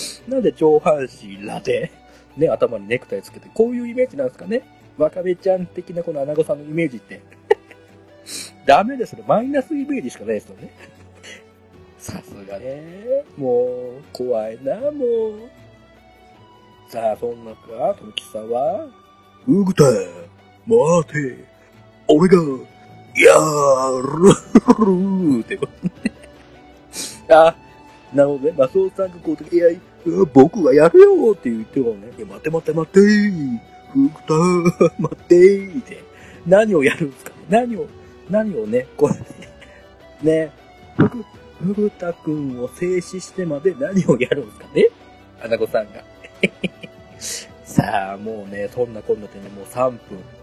[0.29, 1.91] なんで上半身らで、
[2.37, 4.63] ね、頭にネクタイつけて、こういうイメージなんですかね？
[4.99, 7.21] ワカメちゃん的なこのアナゴさんのイメージって。
[8.67, 9.23] ダメですね。
[9.27, 10.71] マイナスイメージしかないですよね。
[11.99, 13.25] さすがね。
[13.37, 15.49] もう、怖いな、もう。
[16.89, 18.87] さあ、そんなか、ときさんは、
[19.47, 21.45] うぐた、待て、
[22.09, 22.37] 俺が、
[23.17, 24.03] やー
[25.37, 26.13] るってことね。
[27.29, 27.55] あ、
[28.17, 28.55] なるほどね。
[28.57, 29.69] マスオさんがこう、いや、
[30.33, 33.01] 僕がやるよって言ってもね、いや、待て待て待て、
[33.93, 36.03] ふぐた、 待てーって。
[36.47, 37.33] 何をやるんですか？
[37.51, 37.87] 何を、
[38.31, 39.21] 何をね、これね、
[40.47, 40.51] ね、
[40.97, 41.25] ふぐ、
[41.75, 44.67] ふぐたくんを静止してまで何をやるんですか？
[44.75, 44.89] ね？
[45.43, 46.03] アナゴさんが。
[47.65, 49.99] さあ、もうね、そんなこんなでね、もう3分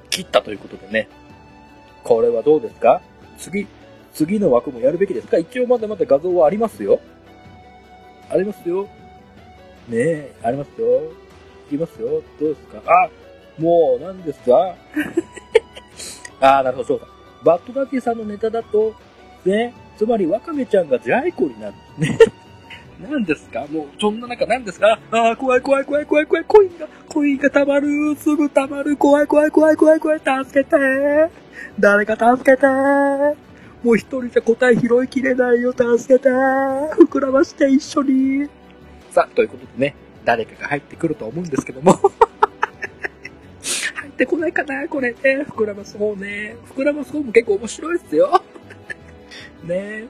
[0.10, 1.08] 切ったということでね。
[2.04, 3.02] これはどうですか？
[3.40, 3.66] 次、
[4.14, 5.38] 次の枠もやるべきですか？
[5.38, 7.00] 一応まだまだ画像はありますよ。
[8.34, 8.84] ありますよ。
[9.88, 11.04] ねえ、ありますよ。
[11.68, 12.22] いきますよ。
[12.40, 12.82] どうですか？
[12.86, 13.10] あ、
[13.62, 14.76] もう、何ですか？
[16.42, 17.08] ああ、なるほど、そうだ。
[17.44, 18.96] バッドダディさんのネタだと、
[19.46, 21.74] ね、つまりワカメちゃんがジャイコになる。
[21.98, 22.18] ね。
[23.02, 23.66] 何ですか？
[23.70, 24.98] もう、そんな中何ですか？
[25.12, 31.30] ああ、怖い怖い怖い怖い怖い、コインが、コインが溜まる、すぐ溜まる、怖い怖い怖い怖い怖い、助けて
[31.80, 32.66] 誰か助けて
[33.84, 38.50] もう一人じゃ答え拾いきれないよ、助けて膨らまして一緒に
[39.12, 41.94] さあ、ということでね、誰かが入ってくると思うんですけども
[43.96, 45.18] 入ってこないかなこれね、
[45.50, 46.56] 膨らます方ね。
[46.74, 48.42] 膨らます方も結構面白いっすよ
[49.66, 50.06] ね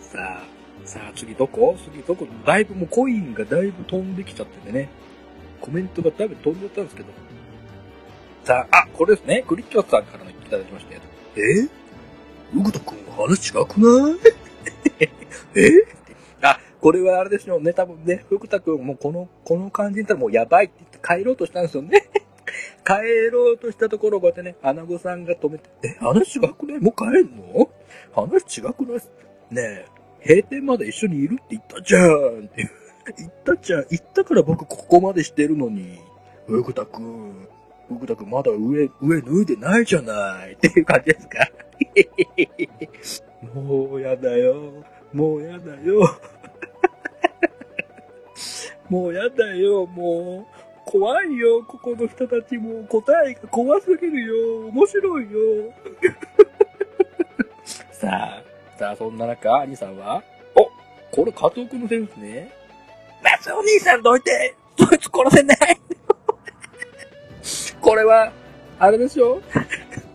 [0.00, 0.42] さあ、
[0.84, 1.76] さあ次どこ？
[1.84, 2.26] 次どこ？
[2.44, 4.88] だいぶもうコインがだいぶ飛んできちゃっててね。
[5.60, 7.08] コメントがだいぶ飛んじゃったんですけど。
[8.44, 9.44] さあ、あ、これですね。
[9.46, 11.00] クリッキョさんからのいただきましたよ。
[11.36, 11.79] え？
[12.54, 14.18] うぐとくん話違くない？
[15.54, 15.70] え？
[16.42, 17.72] あ、これはあれでしょうね。
[17.72, 22.08] 多分ね、ふくたくんもこの、この感じにたらもうやばいって言って帰ろうとしたんですよね。
[22.84, 26.80] 帰ろうとしたところをこうやってね、アナゴさんが止めて、え、話違くない？
[26.80, 27.68] もう帰んの？
[28.12, 29.00] 話違くない？
[29.54, 29.84] ね
[30.22, 32.68] え、閉店まで一緒にいるって言ったじゃんって。
[33.18, 33.86] 言ったじゃん。
[33.90, 35.98] 言ったから僕ここまでしてるのに。
[36.46, 37.46] ふぐたくん、
[37.88, 41.48] ふぐたくんまだ上、上脱いでないじゃないっていう感じですか？
[43.54, 44.72] もうやだよ。
[45.12, 46.00] もうやだよ。
[48.88, 50.60] もうやだよ、もう。
[50.84, 52.84] 怖いよ、ここの人たちも。
[52.88, 54.66] 答えが怖すぎるよ。
[54.68, 55.38] 面白いよ。
[57.92, 58.42] さあ、
[58.78, 60.22] さあ、そんな中、兄さんは、
[60.56, 60.68] お
[61.14, 62.52] これ、加藤くんのセリフですね。
[63.22, 65.56] マスお兄さんどいてそいつ殺せない
[67.80, 68.32] これは、
[68.78, 69.40] あれでしょ？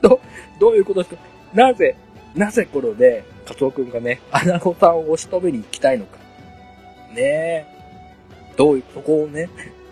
[0.02, 0.20] ど、
[0.60, 1.22] どういうことですか？
[1.56, 1.96] なぜ、
[2.36, 6.18] なぜこれで、加藤くんがね、アナゴさんを押し止めに行きたいのか。
[7.14, 7.66] ねえ。
[8.58, 9.50] どういう、そこをね、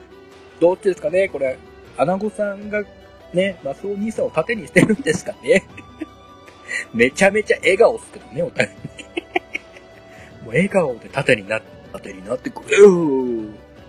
[0.59, 1.29] どっちですかね？
[1.29, 1.57] これ、
[1.97, 2.83] アナゴさんが
[3.33, 5.63] ね、マスオ兄さんを盾にしてるんですかね？
[6.93, 8.69] めちゃめちゃ笑顔っすけどね、お互い。
[10.43, 11.61] もう笑顔で縦になっ
[12.01, 12.89] て、になってくれよ。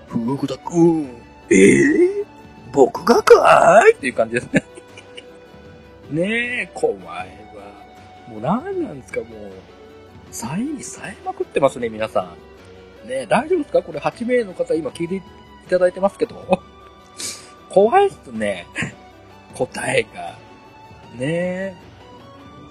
[0.09, 1.05] 福田くん。
[1.51, 2.25] ええー、
[2.73, 3.95] 僕がかーい？
[3.95, 4.63] っていう感じですね。
[6.11, 6.23] ね
[6.63, 6.93] え、怖
[7.25, 7.44] い。
[8.35, 9.53] もう何なんですか、もう。
[10.33, 12.35] サインさえまくってますね、皆さ
[13.05, 13.09] ん。
[13.09, 13.83] ね、大丈夫ですか？
[13.83, 15.21] これ8名の方今聞いてい
[15.71, 16.61] ただいてますけど。
[17.71, 18.67] 怖いっすね。
[19.55, 20.37] 答えが。
[21.17, 21.77] ね。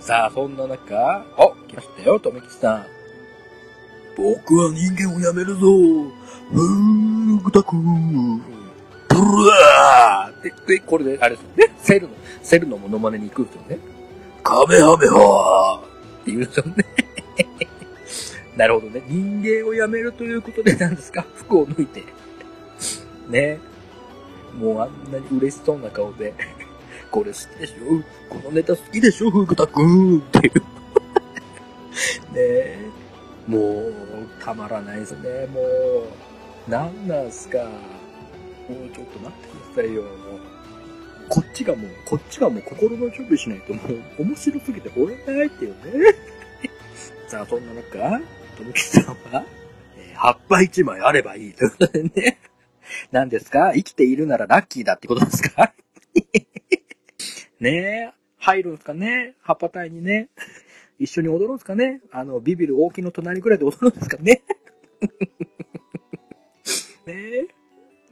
[0.02, 2.86] さあ、そんな中、お、来ましたよ、とめきさん。
[4.18, 5.60] 僕は人間をやめるぞ。
[5.62, 8.40] ふーぐたくん。
[8.40, 9.16] ブ
[9.50, 11.74] ラーって、で、これで、あれですよね。
[11.78, 13.78] セルの、セルのモノマネに行くんですよね。
[14.44, 15.86] カメハメハー
[16.22, 16.86] って言うんですよね。
[18.58, 19.04] なるほどね。
[19.08, 21.26] 人間をやめるということで何ですか？
[21.36, 22.04] 服を脱いて。
[23.30, 23.60] ね。
[24.58, 26.34] もうあんなに嬉しそうな顔で、
[27.10, 28.34] これ好きでしょ？
[28.34, 29.32] このネタ好きでしょ？
[29.32, 30.60] ふぐたくんっていう。
[30.60, 30.64] ね
[32.36, 32.90] え。
[33.48, 33.94] もう、
[34.44, 35.48] たまらないですね。
[35.54, 35.62] も
[36.68, 37.58] う、なんなんすか？
[37.60, 40.04] もうちょっと待ってくださいよ。
[41.30, 43.82] こっちがもう、こっちがもう心の準備しないとも
[44.20, 45.76] う面白すぎて追えないってよね。
[47.28, 48.22] さあ、そんな中、
[48.58, 49.46] ともきさんは、
[49.98, 52.40] えー、葉っぱ一枚あればいいということでね。
[53.12, 53.72] 何ですか？
[53.74, 55.74] 生きているならラッキーだってことですか？
[57.60, 59.36] ねえ、入るんすかね？
[59.42, 60.30] 葉っぱ隊にね。
[61.00, 62.02] 一緒に踊るんすかね？
[62.12, 64.44] あの、ビビる大きの隣ぐらいで踊るんですかね？
[67.08, 67.48] ねえ。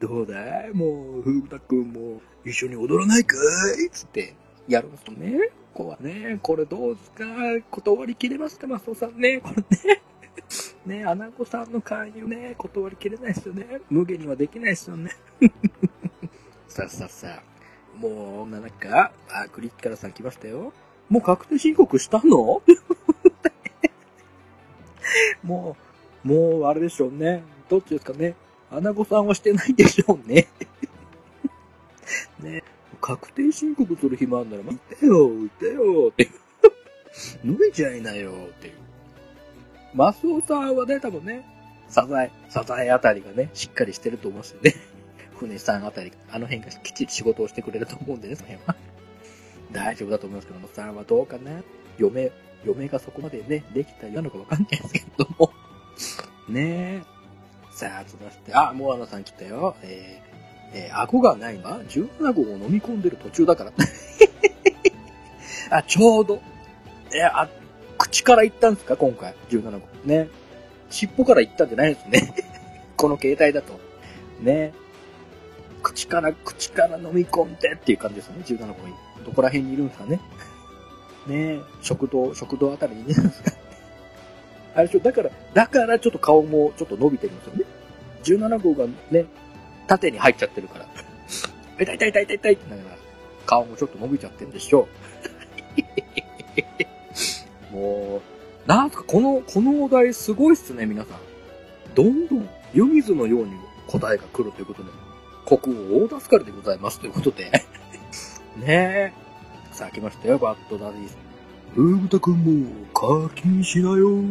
[0.02, 0.74] どうだい？
[0.74, 3.38] もう、ふうたくんも一緒に踊らないか
[3.86, 3.90] い？
[3.92, 4.34] つって
[4.68, 5.52] やるんすとね。
[5.74, 7.24] こはね、これどうすか？
[7.70, 9.40] 断りきれますかマスオさんね。
[9.42, 10.02] これね。
[10.86, 13.82] ね、アナゴさんの勧誘ね、断りきれないですよね。
[13.90, 15.12] 無限にはできないですよね。
[16.68, 17.44] さあさあさあ。
[17.98, 20.74] もう、なんか、あ、クリッカラさん来ましたよ。
[21.10, 22.64] もう確定申告したの？
[25.44, 25.78] も
[26.26, 27.44] う、もう、あれでしょうね。
[27.70, 28.34] どっちですかね？
[28.72, 30.48] アナゴさんはしてないでしょうね。
[32.40, 32.64] ね。
[33.02, 34.66] 確定申告する暇あんなら、い
[35.00, 36.30] てよ、いてよ、って。
[37.44, 38.74] 脱いじゃいなよ、っていう。
[39.94, 41.46] マスオさんはね、多分ね、
[41.90, 44.76] サザエ、サザエあたりがね、しっかりしてると思うんですよね。
[45.36, 48.76] 船さんあたり、あの辺がきっちり仕事をしてくれると思うんでね、その辺は。
[49.74, 51.62] 大丈夫だと思いますけども、さんはどうかな
[51.98, 52.32] 嫁、
[52.64, 55.52] 嫁がそこまでね、できたようなのかわかんないですけども。
[56.48, 57.21] ねえ。
[57.82, 59.76] さあ、続きまして、あ、モアナさん来たよ。
[59.82, 61.80] えー、えー、顎がないわ。
[61.90, 63.72] 17号を飲み込んでる途中だから。
[65.76, 66.44] あ、ちょうど。
[67.12, 67.50] えあ、
[67.98, 68.96] 口から行ったんですか？
[68.98, 69.34] 今回。
[69.50, 69.80] 17号。
[70.06, 70.30] ね。
[70.92, 72.36] 尻尾から行ったんじゃないですね。
[72.98, 73.80] この携帯だと。
[74.42, 74.74] ね。
[75.82, 78.44] 口から、口から飲み込んでっていう感じですね。
[78.46, 78.94] 17号に。
[79.26, 80.20] どこら辺にいるんですかね。
[81.26, 83.51] ね食堂、食堂あたりにいるんですか。
[84.74, 87.66] あれでしょ、だから、だからちょっと顔もちょっと伸びてるんですよね。
[88.24, 89.26] 17号がね、
[89.88, 90.88] 縦に入っちゃってるから。
[91.80, 92.98] 痛い痛い痛い痛い痛いってながら、
[93.46, 94.88] 顔もちょっと伸びちゃってるんでしょ
[97.72, 97.74] う。
[97.76, 98.22] も
[98.66, 101.18] う、なんかこの、このお題すごいっすね、皆さん。
[101.96, 103.52] どんどん湯水のように
[103.88, 104.90] 答えが来るということで、
[105.46, 107.52] 国王大助かりでございますということで。
[108.58, 109.14] ねえ。
[109.72, 111.31] さあ来ましたよ、バッドダディさん。
[111.76, 114.22] ふぐたくんも課金しなよ。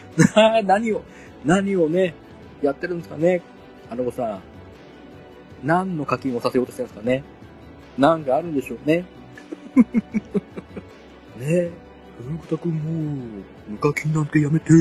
[0.64, 1.02] 何を、
[1.44, 2.14] 何をね、
[2.62, 3.42] やってるんですかね。
[3.90, 4.40] あの子さん。
[5.64, 7.24] 何の課金をさせようとしてるんですかね。
[7.98, 9.04] なんかあるんでしょうね。
[11.38, 11.70] ねえ、
[12.18, 14.72] ふぐたくんも、無課金なんてやめて、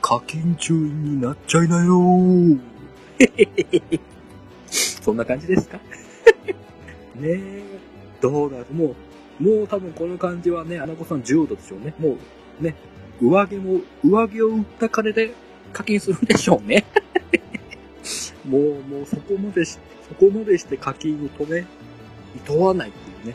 [0.00, 2.58] 課金中になっちゃいなよ。
[4.68, 5.78] そんな感じですか？
[5.78, 5.82] ね
[7.24, 7.62] え、
[8.20, 8.94] どうだもう、
[9.40, 11.94] もう多分この感じはね、アナゴさん10度でしょうね。
[11.98, 12.16] も
[12.60, 12.74] う、ね、
[13.20, 15.32] 上着も、上着を売った金で
[15.72, 16.84] 課金するでしょうね。
[18.44, 21.66] もう、もうそこまでし、そこまでして課金を止め、
[22.46, 23.34] 厭わないっていう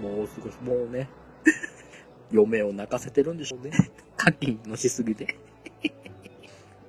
[0.00, 1.08] もうすごい、もうね、
[2.32, 3.72] 嫁を泣かせてるんでしょうね。
[4.16, 5.36] 課金のしすぎて。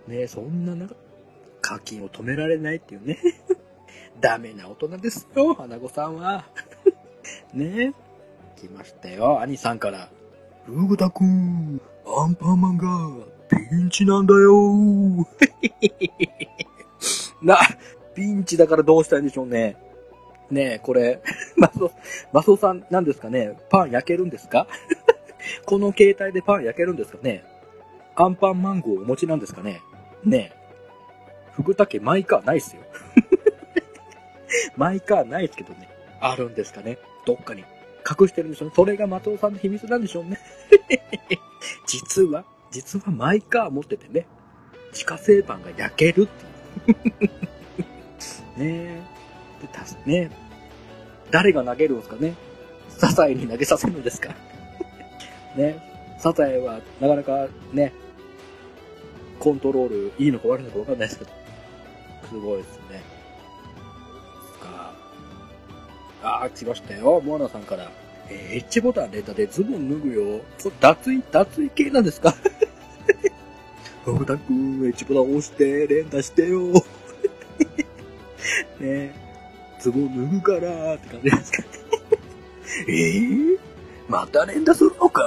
[0.08, 0.95] ねそんな中、
[1.62, 3.17] 課金を止められないっていうね。
[4.21, 6.45] ダメな大人ですよ、花子さんは。
[7.54, 8.12] ねえ
[8.67, 10.10] 来ましたよ、兄さんから。
[10.67, 12.86] ルグタくん、アンパンマンが
[13.49, 14.54] ピンチなんだよ
[17.41, 17.58] な、
[18.15, 19.76] ピンチだからどうしたいんでしょうね。
[20.49, 21.21] ねえ、これ、
[21.58, 21.91] マスオ、
[22.32, 24.67] マスオさんなんですかねパン焼けるんですか？
[25.65, 27.43] この携帯でパン焼けるんですかね
[28.15, 29.82] アンパンマンゴーお持ちなんですかね
[30.23, 30.58] ねえ。
[31.52, 32.82] ふぐたけマイカーないっすよ。
[34.78, 35.89] マイカーないですけどね。
[36.21, 37.65] あるんですかねどっかに
[38.08, 38.74] 隠してるんでしょうね。
[38.76, 40.39] それが松尾さんの秘密なんでしょうね。
[41.88, 44.26] 実は、実はマイカー持っててね、
[44.92, 47.30] 自家製パンが焼けるっていう。
[48.60, 49.13] ねえ。
[49.62, 50.30] で、たす、ね
[51.32, 52.36] 誰が投げるんですかね
[52.89, 54.36] サザエに投げさせるんですか
[55.58, 57.92] ねサザエはなかなかね、
[59.39, 61.32] コントロールいいのか悪いのかわかんないですけど、
[62.30, 62.80] すごいです
[66.23, 67.21] あー、来ましたよ。
[67.23, 67.91] モアナさんから。
[68.29, 70.39] えー、エッジボタン連打でズボン脱ぐよ。
[70.63, 72.33] これ脱衣、脱衣系なんですか？
[74.05, 76.62] ふたくん、エッジボタン押して、連打してよ。
[76.73, 76.83] ね
[78.81, 79.13] え
[79.79, 81.63] ズボン脱ぐからって感じですか？
[82.88, 83.57] えー、
[84.07, 85.21] また連打するのか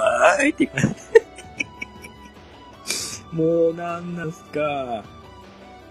[0.45, 0.51] い？
[0.51, 0.97] って感じ。
[3.37, 5.05] もうなんなんすか？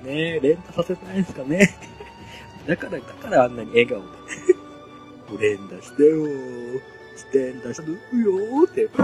[0.04, 1.76] ねえ連打させたいんですかね？
[2.68, 4.06] だから、だからあんなに笑顔で。
[5.40, 6.26] 連打してよ
[7.34, 8.90] 連打してるよって。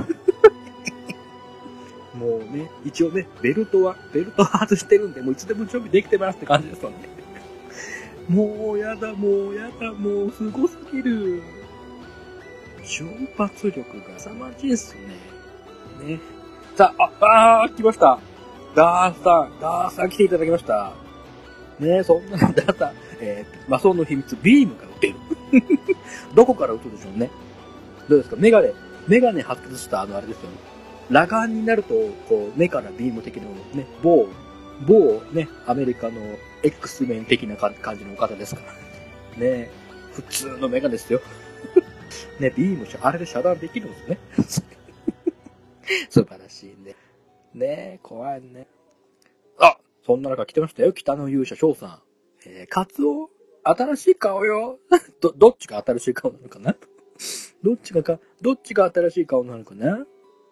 [2.18, 7.10] もうね、一応ね、ベルトは、ベルト外してるんで、もういつでも準備できてますって感じですもんね。
[8.28, 11.42] もうやだ、もうやだ、もうすごすぎる。
[12.84, 16.14] 瞬発力が凄まじいっすね。
[16.16, 16.20] ね。
[16.76, 18.20] さあ、あ、あー、来ました。
[18.76, 20.94] ダーさん、ダーさん来ていただきました。
[21.80, 25.16] ねそんな、ダーさん、えー、魔装の秘密、ビームが撃てる。
[26.36, 27.30] どこから撃つでしょうね。
[28.10, 28.36] どうですか？
[28.38, 28.74] メガネ、
[29.08, 30.58] メガネ発掘したあのあれですよね。
[31.10, 31.94] 裸眼になると、
[32.30, 33.44] こう、目からビーム的な
[33.76, 34.28] ね、某、
[34.88, 36.22] 某ね、アメリカの
[36.64, 38.62] X メン的な感じのお方ですか
[39.38, 39.42] ら。
[39.44, 39.70] ね
[40.14, 41.20] 普通のメガネですよ。
[42.40, 44.18] ね、ビーム、あれで遮断できるんですね。
[46.10, 46.96] 素晴らしいね。
[47.54, 48.68] ね怖いね。
[49.60, 50.94] あそんな中来てましたよ。
[50.94, 52.02] 北の勇者翔さん。
[52.46, 53.30] えー、カツオ
[53.64, 54.80] 新しい顔よ。
[55.20, 56.76] ど、どっちが新しい顔なのかな？
[57.64, 60.06] どっちがか、どっちが新しい顔なのかな？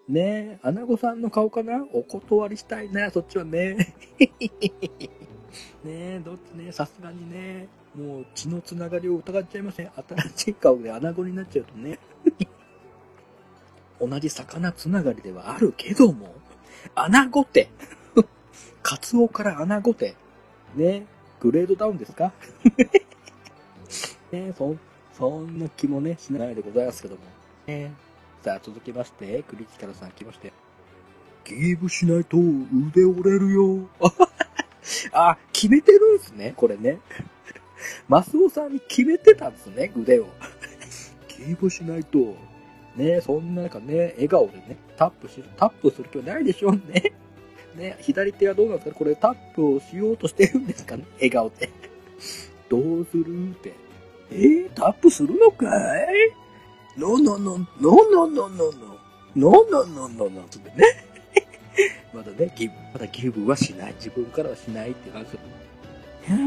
[0.07, 1.85] ねえ、アナゴさんの顔かな？
[1.93, 3.95] お断りしたいな、そっちはね。
[5.83, 9.91] ねえ、どっちね、さすがにね、もう血のつながりを疑っちゃいません。
[10.07, 11.97] 新しい顔でアナゴになっちゃうとね。
[13.99, 16.33] 同じ魚つながりではあるけども、
[16.95, 17.69] アナゴって、
[18.81, 20.15] カツオからアナゴって、
[20.75, 21.05] ね、
[21.39, 22.31] グレードダウンですか？
[24.31, 24.75] ねそ、
[25.13, 27.21] そんな気もね、しないでございますけども。
[27.67, 27.91] ね
[28.43, 30.53] さあ、続きまして、クリティカルさん来まして。
[31.45, 33.89] ギブしないと腕折れるよ。
[35.11, 36.99] あ、決めてるんすね、これね。
[38.07, 40.27] マスオさんに決めてたんですね、腕を。
[41.47, 42.35] ギブしないと。
[42.95, 47.13] ねそんな中ね、笑顔でね、タップし、タップする気はないでしょうね。
[47.75, 51.03] ね、左手はどうなんですかこれタップをしようとしてるんですかね？
[51.15, 51.69] 笑顔で。
[52.69, 53.73] どうするって。
[54.31, 56.33] えー、タップするのかい？
[56.97, 58.97] ノーノーノー、ノーノーノーノーノー、
[59.35, 60.85] ノーノーノーノーってね。
[62.13, 63.93] まだね、ギブ、まだギブはしない。
[63.93, 65.31] 自分からはしないって感じ。
[66.27, 66.39] いやー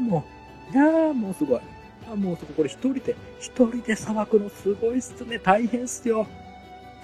[0.00, 0.24] も
[0.70, 1.60] う、いやーもうすごい。
[2.10, 5.38] あもうそここれ一人で、一人でさばくのすごいっすね。
[5.38, 6.26] 大変っすよ。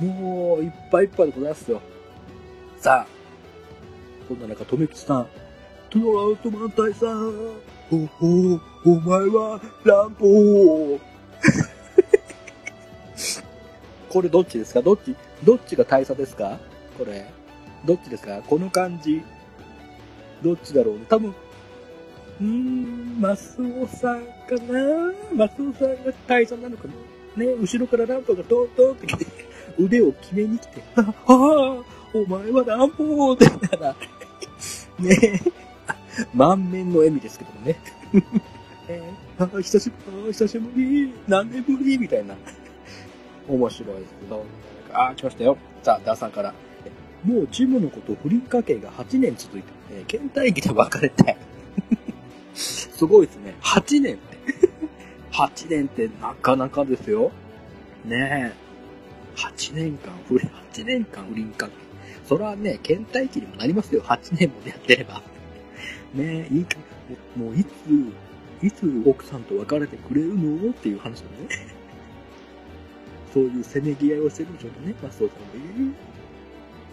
[0.01, 1.81] もう、いっぱいいっぱいでございますよ。
[2.79, 3.16] さあ、
[4.29, 5.27] そんな中、とめきさん。
[5.91, 7.07] トラウトマン大佐。
[7.93, 11.01] おお、お前は、ランボー。
[14.09, 14.83] これどっちですか？
[14.83, 16.59] どっち、どっちが大佐ですか？
[16.99, 17.27] これ。
[17.85, 18.43] どっちですか？
[18.43, 19.23] この感じ。
[20.43, 21.03] どっちだろうね？
[21.09, 24.31] 多分、うーん、マスオさんか
[24.69, 25.13] な？
[25.35, 27.45] マスオさんが大佐なのかな？
[27.45, 29.27] ね、後ろからランプがトントンって来て、
[29.79, 31.05] 腕を決めに来て、ああ、
[32.15, 33.95] お前はランボーって言ったら、
[34.99, 35.41] ねえ。
[36.35, 37.77] 満面の笑みですけどもね。
[38.89, 41.99] えー、あ、久しぶり、久しぶり、何年ぶり？
[41.99, 42.35] みたいな。
[43.49, 44.45] 面白いですけど。
[44.93, 45.57] あ、来ましたよ。
[45.83, 46.55] さあ、ダーさんから。
[47.25, 51.37] もうチームのこと不倫関係が8年続いて、えー、倦怠期で別れて。
[52.55, 53.55] すごいですね。
[53.61, 54.37] 8年って。
[55.33, 57.33] 8年ってなかなかですよ。
[58.05, 58.67] ねえ。
[59.37, 61.86] 8年間不倫、8年間不倫関係。
[62.27, 64.03] それはね、倦怠期にもなりますよ。
[64.03, 65.23] 8年もやってれば。
[66.13, 66.77] ね、いいか、
[67.37, 70.71] もういつ、いつ奥さんと別れてくれるの？
[70.71, 71.49] っていう話だね。
[73.33, 75.39] そういうせめぎ合いをしてるんでしょうね、マスオさん
[75.89, 75.95] ね。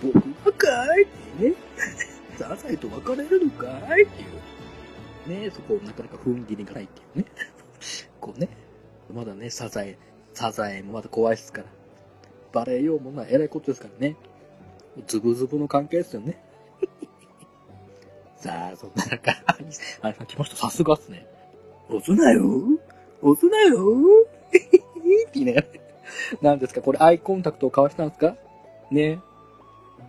[0.04, 0.14] 僕
[0.46, 1.08] がかいっ
[1.40, 1.56] てね。
[2.38, 3.68] サザエと別れるのか
[3.98, 4.04] い？
[4.04, 5.44] っていう。
[5.46, 7.26] ねそこをなかなか踏ん切りがないっていうね。
[8.20, 8.50] こうね。
[9.12, 9.98] まだね、サザエ、
[10.34, 11.68] サザエもまだ怖いですから。
[12.52, 14.16] バレようもない偉いことですからね。
[15.08, 16.38] ズブズブの関係ですよね。
[18.38, 19.58] さあ、そんな中、あ
[20.12, 20.56] れ、来ました。
[20.58, 21.26] さすがっすね。
[21.89, 22.44] 押すなよ
[23.22, 23.86] 押すなよ
[24.50, 24.80] って
[25.34, 25.68] 言いながら。
[26.41, 26.82] 何ですか？
[26.82, 28.36] これアイコンタクトを交わしたんですか？
[28.91, 29.20] ね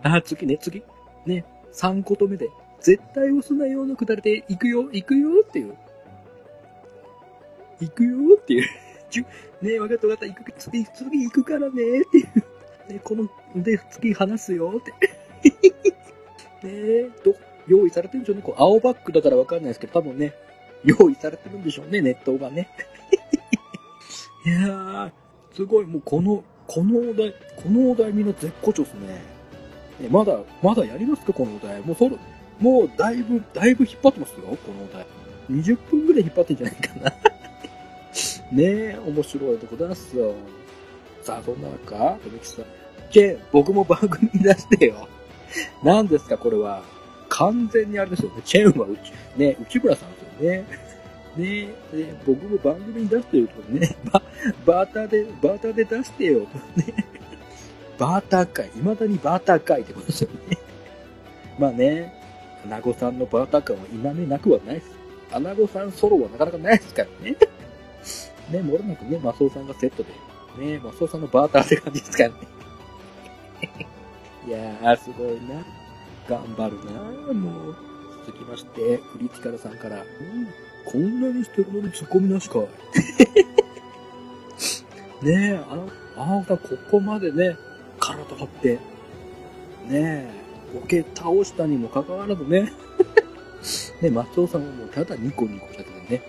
[0.03, 0.83] あ、次ね、次。
[1.25, 2.49] ね、3言目で、
[2.81, 5.75] 絶対押すなよのくだりで、行くよ、行くよっていう。
[7.79, 8.63] 行くよっていう。
[9.61, 11.71] ねえ、分かった分かった、行く、次、次行くからねっ
[12.11, 12.23] てい
[12.89, 12.93] う。
[12.93, 14.91] ねこの、で、次話すよって。
[16.67, 17.35] ねえ、ど、
[17.67, 18.41] 用意されてるんでしょうね。
[18.41, 20.33] こう、青バックだから分かんないですけど、多分ね、
[20.83, 22.69] 用意されてるんでしょうね、ネットがね。
[24.45, 25.11] いやー、
[25.53, 29.21] すごい、もうこの、このお題、このお題みんな絶好調ですね。
[29.99, 31.81] ねまだ、まだやりますか、このお題。
[31.81, 32.15] もうそれ、
[32.59, 35.05] もうだいぶ、だいぶ引っ張ってますよ、このお題。
[35.49, 37.13] 20分ぐらい引っ張ってんじゃないかな。
[38.51, 40.33] ねえ、面白いとこだっすよ。
[41.21, 42.84] さあ、そんな中、富木さん。
[43.15, 45.07] チェーン、僕も番組に出してよ。
[45.81, 46.83] 何ですか、これは。
[47.29, 48.41] 完全にあれですよね。
[48.43, 50.57] チェーンはうち、ね、内村さんですよね。
[51.37, 54.21] ねえ、僕も番組に出してよとね、バ
[54.65, 56.47] バーターで、バーターで出してよね。
[57.97, 60.57] バーター会、未だにバーター会ってことですよね。
[61.57, 62.21] まあね、
[62.65, 64.91] アナゴさんのバーター感は否めなくはないです。
[65.31, 67.37] アナゴさんソロはなかなかないですからね。
[68.51, 70.09] ね、もろなくね、マスオさんがセットで、
[70.65, 72.54] ね、マスオさんのバーターって感じですからね。
[74.47, 75.65] いやー、すごいな。
[76.27, 77.01] 頑張るな
[77.33, 77.75] もう。
[78.25, 80.05] 続きまして、クリティカルさんから、うん、
[80.83, 82.61] こんなにしてるのにツッコミなしかい。
[85.25, 85.77] ねえ、あ、
[86.17, 87.55] あなたここまでね、
[87.99, 88.79] 体張って、ね
[89.91, 90.29] え、
[90.73, 92.71] ボケ倒したにもかかわらずね、
[94.01, 96.23] ね、松尾さんはもうただニコニコしててね、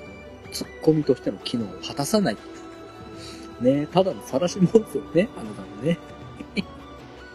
[0.52, 2.36] ツッコミとしての機能を果たさない。
[3.60, 5.98] ねただの晒し者ですよね、あのさんね。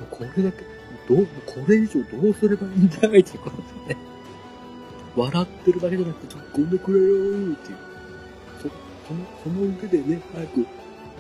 [0.04, 0.64] もうこれだけ、
[1.08, 4.00] どう、これ以上どうすればいいんだいってことでね。
[5.16, 7.78] 笑ってるだけじゃなくて、突っ込んでくれよーっていう。
[8.62, 8.70] そ、
[9.08, 10.60] その、その上でね、早く、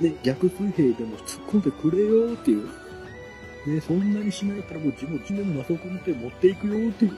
[0.01, 2.67] ね、逆水平でも突っ込んでくれよーっていう。
[3.67, 7.11] ね、そんなにしないからもう自分、自分のマソコンって持っていくよーっていう。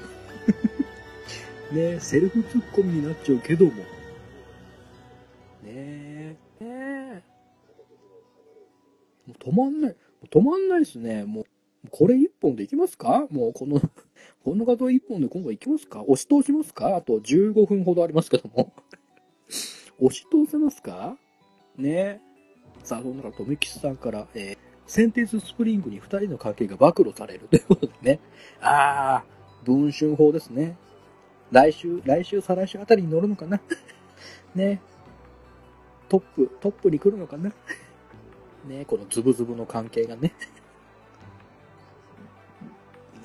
[1.73, 3.71] ね、セルフツッコミになっちゃうけども。
[3.71, 3.77] ね
[5.63, 7.23] え、ねえ。
[9.27, 9.95] もう止まんない。
[10.29, 11.23] 止まんないですね。
[11.23, 11.45] もう、
[11.91, 13.27] これ一本でいきますか？
[13.31, 13.79] もうこの
[14.43, 16.01] この画像一本で今後いきますか？
[16.03, 16.95] 押し通しますか？
[16.95, 18.73] あと15分ほどありますけども。
[19.99, 21.17] 押し通せますか？
[21.77, 22.21] ね。
[22.83, 27.47] さあ、そんなら、とめきさんから、えー、センテンススプリングに二人の関係が暴露される。
[27.49, 28.19] ということでね。
[28.61, 30.77] あー、文春法ですね。
[31.51, 33.61] 来週、来週、再来週あたりに乗るのかな？
[34.53, 34.81] ね。
[36.09, 37.53] トップ、トップに来るのかな？
[38.67, 38.85] ね。
[38.85, 40.33] このズブズブの関係がね。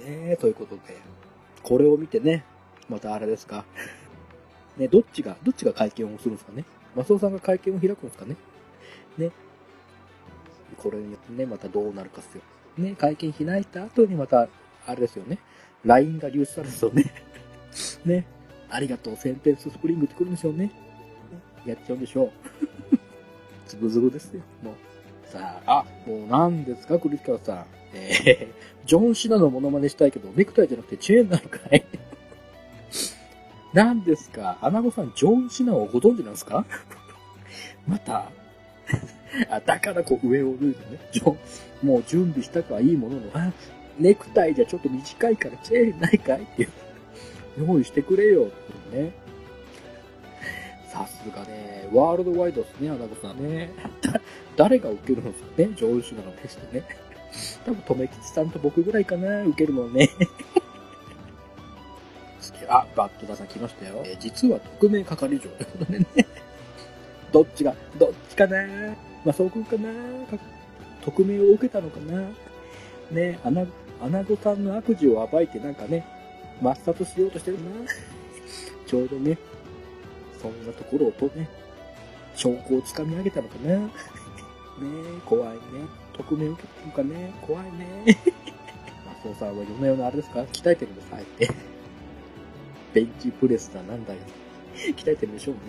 [0.05, 0.81] ねということで、
[1.63, 2.45] これを見てね、
[2.89, 3.65] またあれですか？
[4.77, 6.65] ね、どっちが、どっちが会見をするんですかね？
[6.97, 8.37] マスオさんが会見を開くんですかね？
[9.19, 9.31] ね。
[10.79, 12.43] これによってね、またどうなるかっすよ。
[12.79, 14.49] ね、会見開いた後にまた、
[14.87, 15.39] あれですよね。
[15.85, 17.05] LINE が流出されるんですよね。
[18.21, 18.27] ね。
[18.71, 20.71] ありがとう、センテンススプリングってくるんですよね。
[21.67, 22.31] やっちゃうんでしょう。
[23.69, 24.75] ズブズブですよ、もう。
[25.27, 27.67] さあ、あ、もう何ですか、クリスカーさん。
[27.95, 31.85] えー、ジョン・シナのモノマネしたいけど、ネクタイじゃなくてチェーンなのかい？
[33.73, 34.59] 何ですか？
[34.63, 36.65] アナゴさん、ジョン・シナをご存知なんですか？
[37.87, 38.31] また、
[39.51, 40.75] あ、だからこう上を脱いでね、
[41.13, 41.37] ジョ
[41.83, 43.53] ン、もう準備したくはいいものの、あ、
[43.99, 46.43] ネクタイじゃちょっと短いからチェーンないかい？
[46.43, 46.69] っていう、
[47.67, 48.45] 用意してくれよ。
[48.45, 48.47] っ
[48.93, 49.13] てね。
[50.93, 53.71] さすがね、ワールドワイドですね、アナゴさんね。
[54.57, 56.83] 誰が受けるのですかね、ジョン・シナのテストね。
[57.65, 60.11] 多分、とめきちさんと僕ぐらいかな、受けるのね。
[62.69, 64.03] あ、バットダさん来ましたよ。
[64.05, 66.07] えー、実は特命係長ということでね。
[67.33, 68.57] どっちが、どっちかな
[69.25, 69.91] まあ、そうくんかな
[71.03, 72.31] 匿名を受けたのかな
[73.11, 73.67] ね、アナ、
[74.01, 76.07] アナゴさんの悪事を暴いてなんかね、
[76.63, 77.71] 抹殺しようとしてるな。
[78.87, 79.37] ちょうどね、
[80.41, 81.49] そんなところをとね、
[82.35, 83.77] 証拠をつかみ上げたのかな。
[83.79, 83.91] ね
[85.27, 85.61] 怖いね。
[86.23, 87.33] 匿名受けてるかね。
[87.43, 88.17] 怖いね。
[89.07, 91.53] マスオさんは夜な夜なあれですか鍛えてるんです、あえて。
[92.93, 94.21] ベンチプレスだなんだよ。
[94.97, 95.61] 鍛えてるんでしょうね。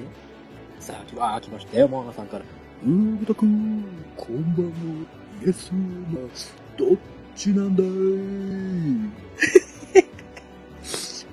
[0.79, 2.45] さあ、わー来ましたよ、モアナさんから。
[2.83, 3.83] うーぶたくん、
[4.17, 4.71] こんばんは。
[5.45, 6.97] イエスマス、どっ
[7.35, 7.87] ちなんだい？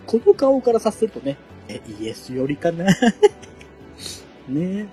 [0.06, 1.36] この顔からさせるとね、
[1.68, 2.86] え、イエスよりかな
[4.48, 4.88] ね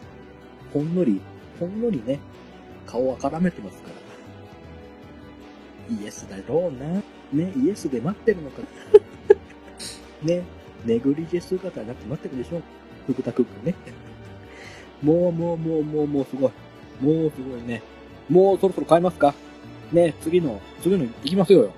[0.73, 1.21] ほんのり、
[1.59, 2.19] ほんのりね、
[2.85, 3.84] 顔は絡めてますから。
[5.89, 7.01] イエスだろうな。
[7.33, 8.61] ね、イエスで待ってるのか。
[10.23, 10.43] ね、
[10.85, 12.61] ネグリジェ姿になって待ってるでしょ。
[13.07, 13.75] 福田くんがね。
[15.01, 16.51] もうもうもうもうもうすごい。
[17.01, 17.81] もうすごいね。
[18.29, 19.35] もうそろそろ買いますか
[19.91, 21.71] ね、次の、次の行きますよよ。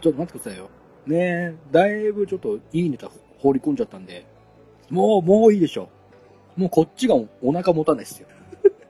[0.00, 0.70] ちょっと待ってくださいよ。
[1.06, 4.26] ね、だいぶちょっといいネタ放り込んじゃったんで、
[4.90, 5.88] もう、もういいでしょ。
[6.56, 8.28] もうこっちがお腹持たないですよ。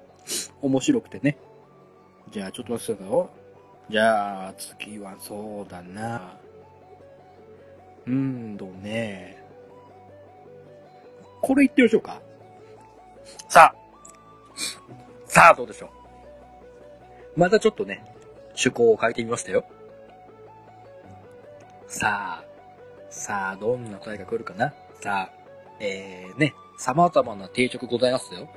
[0.63, 1.37] 面白くてね。
[2.31, 3.31] じゃあ、ちょっと待ってくださいよ。
[3.89, 6.37] じゃあ、次はそうだな。
[8.07, 9.43] うんとね。
[11.41, 12.21] これ言ってみましょうか。
[13.49, 13.75] さあ。
[15.27, 15.91] さあ、どうでしょ
[17.37, 17.41] う。
[17.41, 18.05] またちょっとね、
[18.49, 19.65] 趣向を変えてみましたよ。
[21.87, 22.45] さあ、
[23.11, 25.33] さあ、どんな答えが来るかなさあ、
[25.79, 28.49] えー、ね、様々な定食ございますよ。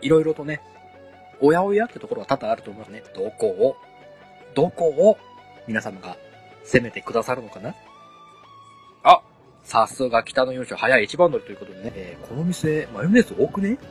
[0.00, 0.60] いろいろとね、
[1.40, 3.02] おやおやってところは多々あると思いますね。
[3.14, 3.76] どこを、
[4.54, 5.18] どこを
[5.66, 6.16] 皆様が
[6.64, 7.74] 攻めてくださるのかな？
[9.04, 9.20] あ、
[9.62, 13.78] さすが北の4章早い一番乗りということでね、えー、この店、マヨネーズ多くね？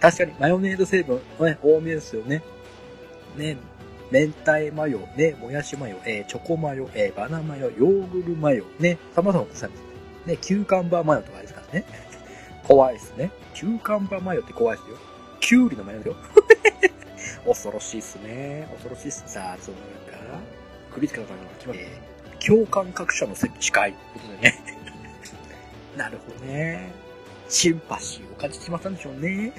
[0.00, 2.42] 確かにマヨネーズ成分、ね、多めですよね。
[3.36, 3.56] ね、
[4.10, 9.68] 明太マヨ、ね、もやしマヨ、えー、チョコマヨ、えー、バナマヨ、ヨーグルマヨ、ね、様々なさ
[10.26, 11.84] ね、キューカンバーマヨとかですからね。
[12.66, 13.30] 怖いですね。
[13.54, 14.96] キューカンバーマヨって怖いですよ。
[15.40, 16.16] キュウリのマヨですよ。
[17.46, 18.68] 恐ろしいっすね。
[18.70, 19.24] 恐ろしいっす。
[19.26, 20.40] さあ、その中、
[20.94, 21.86] クリスカルさんが来ました。
[21.86, 23.92] えー、共感覚者の司会。
[23.92, 24.58] ということでね。
[25.96, 26.92] なるほどね。
[27.48, 29.52] シンパシーを感じてしまったんでしょうね。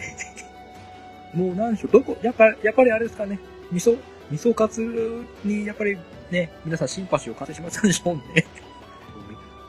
[1.34, 3.40] もう何でしょう、どこ、やっぱ、やっぱりあれですかね。
[3.72, 3.98] 味噌、
[4.30, 5.98] 味噌カツにやっぱり
[6.30, 8.46] ね、皆さんシンパシーを感じてしまったんでしょうね。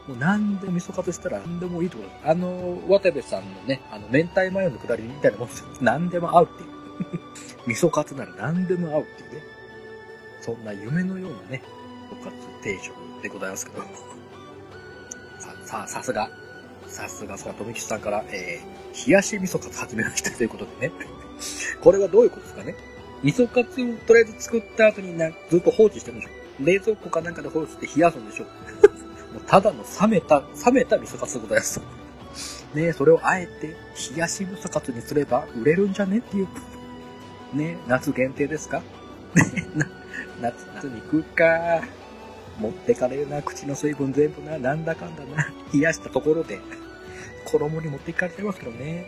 [0.08, 5.66] もう何でも味噌カツしたら何でもいいところあの、渡部さんのね、あの、明太マヨのくだりみたいなもんですよ。
[5.80, 6.72] 何でも合うっていう。
[7.66, 9.42] 味噌カツなら何でも合うっていうね。
[10.40, 11.62] そんな夢のようなね、
[12.10, 13.82] 味噌カツ定食でございますけど。
[15.38, 16.28] さ、さあ、さすが。
[16.88, 20.92] さすが、そら、富吉さんから、えー、冷やし味噌カツ始めましたということでね。
[21.80, 22.74] これはどういうことですかね
[23.22, 28.48] 味噌カツをとりあえず作った後にな、ずっと放置してるんでしょ冷蔵庫かなんかで放置して冷やすんでしょう
[29.40, 31.80] ただの冷めた、冷めた味噌カツでございます。
[32.74, 33.76] ねそれをあえて
[34.14, 36.48] 冷やし味噌カツにすれば売れるんじゃねっていう。
[37.54, 38.82] ね夏限定ですか？
[39.34, 39.44] ね
[40.40, 41.82] 夏、夏に食うか。
[42.58, 46.60] 持ってかれるな、口の水分全部な、なんだかんだな、冷やしたところで、
[47.46, 49.06] 衣に持っていかれちゃいますけどね。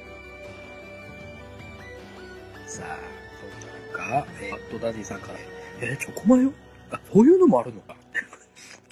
[2.66, 2.98] さあ、
[3.92, 5.34] そんな中、えー、バッドダディさんから、
[5.82, 6.52] えー、チョコマヨ
[6.90, 7.96] あ、そういうのもあるのか。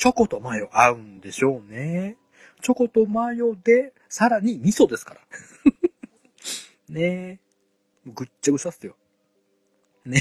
[0.02, 2.16] チョコとマヨ合うんでしょうね。
[2.60, 5.20] チョコとマヨで、さらに味噌ですから。
[6.92, 7.40] ね
[8.04, 8.10] え。
[8.10, 8.96] ぐっちゃぐちゃっすよ。
[10.04, 10.20] ね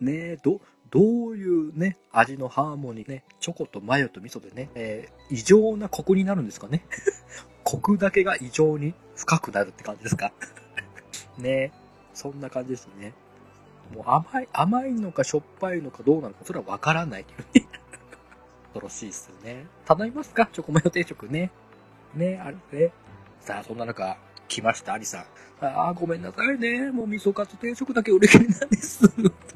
[0.00, 0.04] え。
[0.04, 6.84] ねえ、ど、どういうね、味のハーモニーね、チョコとマヨと味噌でね、えー、異常なコクになるんですかね。
[7.64, 10.32] コクだけが異常に深くなるって感じですか。
[11.38, 11.72] ねえ
[12.12, 13.14] そんな感じですね。
[13.92, 17.26] もう甘い、甘いのかしょっぱいのかどうなのか、それはわからない
[18.78, 18.80] っていうね。
[18.80, 19.66] 恐ろしいっすね。
[19.84, 20.48] 頼みますか？
[20.52, 21.50] チョコマヨ定食ね。
[22.14, 22.92] ね、あれね。
[23.40, 24.16] さあ、そんな中、
[24.48, 25.24] 来ました、アリさん。
[25.64, 26.90] ああ、ごめんなさいね。
[26.90, 29.04] もう味噌カツ定食だけ売り切れなんです。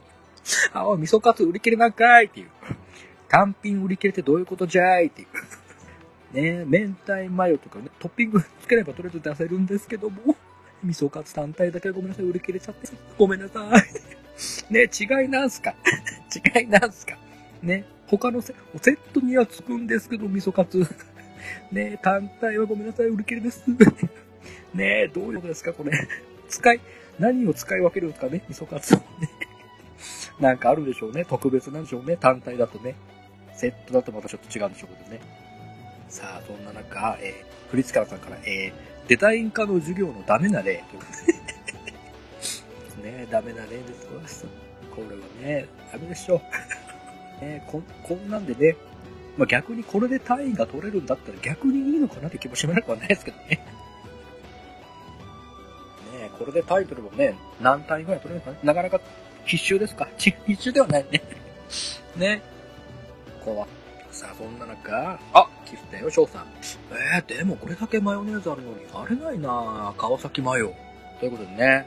[0.72, 2.48] ああ、味噌カツ売り切れなんかいっていう。
[3.28, 5.28] 単品売り切れてどういうことじゃいっていう。
[6.34, 10.36] ね明太マヨとかね、トッピングつければとりあえず出せるんですけども、
[10.82, 12.88] 味噌カツ単体だけごめんなさい、売り切れちゃって。
[13.18, 13.60] ごめんなさ
[14.70, 14.72] い。
[14.72, 15.74] ね違いなんすか？
[16.56, 17.16] 違いなんすか？
[17.62, 20.80] ね他のセセットにはつくんですけど、味噌カツ。
[21.70, 23.64] ねえ単体はごめんなさい、売り切れです。
[24.74, 25.92] ねえどういうことですか、これ。
[26.48, 26.80] 使い、
[27.18, 29.04] 何を使い分けるんですかね、味噌カツをね。
[30.40, 31.24] なんかあるでしょうね。
[31.24, 32.16] 特別なんでしょうね。
[32.16, 32.94] 単体だとね。
[33.54, 35.20] セットだとまたちょっと違うんでしょうけどね。
[36.08, 43.08] さあ、そんな中、えー、フリツカラさんから、えー、デザイン科の授業のダメな例ということで。
[43.10, 43.94] ねダメな例で
[44.28, 44.46] す。
[44.94, 46.40] これはね、ダメでしょう。
[47.40, 48.76] ねこ、こんなんでね、
[49.36, 53.46] まあ、逆にこれで単位が取れるんだったら逆にいいのかなって気もしばらくはないですけどね。
[56.18, 58.72] ねこれでタイトルもね、何単位ぐらい取れるのかな？
[58.74, 59.04] なかなか
[59.44, 60.08] 必修ですか？
[60.18, 61.22] 必修ではないね。
[62.16, 62.42] ね。
[63.44, 63.66] こうは。
[64.10, 66.46] さあ、そんな中、あ、キスだよ、翔さん。
[66.90, 70.74] えー、でもこれだけマヨネーズあるのに、あれないな川崎マヨ。
[71.20, 71.86] ということでね、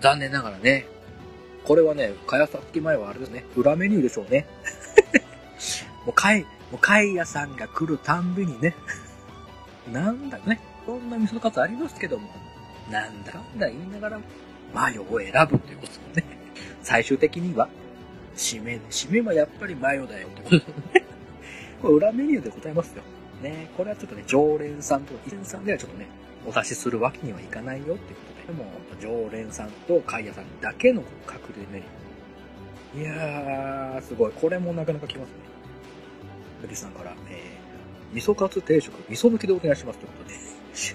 [0.00, 0.84] 残念ながらね、
[1.64, 4.46] これはね、川崎マヨはあれですね、裏メニューでしょうね。
[6.04, 8.74] もう、かい、もう、貝屋さんが来るたんびにね、
[9.92, 12.28] なんだね、そんな味噌カツありますけども、
[12.90, 14.20] なんだかんだ言いながら、
[14.74, 16.24] マヨを選ぶっていうことですね。
[16.82, 17.68] 最終的には、
[18.36, 21.04] 締め、締めはやっぱりマヨだよってことですね。
[21.80, 23.02] これ裏メニューでございますよ。
[23.42, 26.06] ね、これはちょっとね、常連さんと一連さんではちょっとね、
[26.46, 28.64] お出しするわけにはいかないよってことで、も、
[29.00, 31.06] 常連さんと貝屋さんだけの隠
[31.56, 31.84] れメ
[32.94, 33.12] ニュー。
[33.14, 34.32] いやー、すごい。
[34.32, 35.34] これもなかなか来ますね。
[36.62, 40.36] 富士さんから、えー、味噌カツ定食、味噌抜きでお願いしますということで。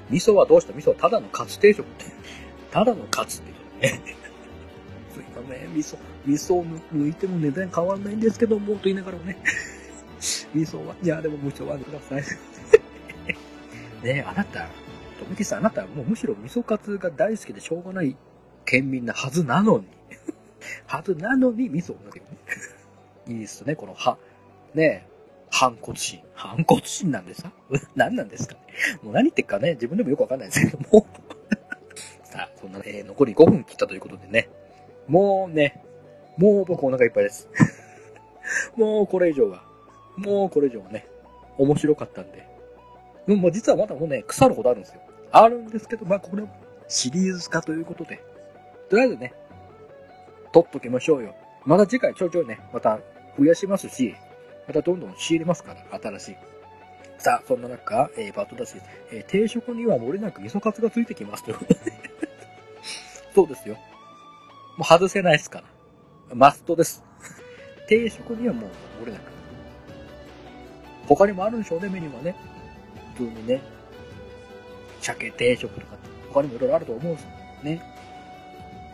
[0.10, 0.74] 味噌はどうした？
[0.74, 2.06] 味噌はただのカツ定食って。
[2.72, 4.02] ただのカツって ことね。
[5.14, 9.38] すいません、味噌、味噌を抜いても値段変わんないんですけども、と言いながらもね。
[10.54, 12.24] 味噌は、いや、でも無償はください。
[14.04, 14.68] ねあなた、
[15.26, 18.16] 富士さ、あなたはもうむしろ味噌カツが大好きでしょうがない
[18.66, 19.86] 県民なはずなのに。
[20.88, 22.38] はずなのに味噌を抜けるね。
[23.28, 24.18] いいですね、このは、
[24.74, 25.08] ね
[25.50, 26.22] 反骨心。
[26.34, 27.52] 反骨心なんですか？
[27.96, 28.60] 何なんですかね？
[29.02, 31.06] もう何言ってっかね、自分でもよくわかんないですけども。
[32.24, 34.50] さあ、そんな、えー、残り5分切ったということでね。
[35.08, 35.82] もうね、
[36.38, 37.48] もう僕お腹いっぱいです。
[38.76, 39.64] もうこれ以上は、
[40.18, 41.08] もうこれ以上はね、
[41.58, 42.46] 面白かったんで。
[43.28, 45.02] もう実はまだもうね、腐るほどあるんですよ。
[45.32, 46.50] あるんですけど、まあこれは
[46.88, 48.24] シリーズ化ということで。
[48.90, 49.34] とりあえずね、
[50.54, 51.36] 取っときましょうよ。
[51.66, 53.00] また次回ちょいちょいね、また
[53.38, 54.16] 増やしますし、
[54.68, 56.36] またどんどん仕入れますから、新しい。
[57.18, 58.76] さあ、そんな中、えー、バットだし、
[59.12, 61.58] えー、定食には漏れなく味噌カツがついてきますという。
[63.34, 63.76] そうですよ。
[64.78, 65.64] もう外せないですか
[66.30, 66.36] ら。
[66.36, 67.04] マストです。
[67.88, 69.22] 定食にはもう漏れなく。
[71.08, 72.36] 他にもあるんでしょうね、メニューはね。
[73.16, 73.62] 普通にね。
[75.16, 75.96] 鮭定食とか、
[76.30, 77.28] 他にもいろいろあると思うんです
[77.64, 77.82] ね。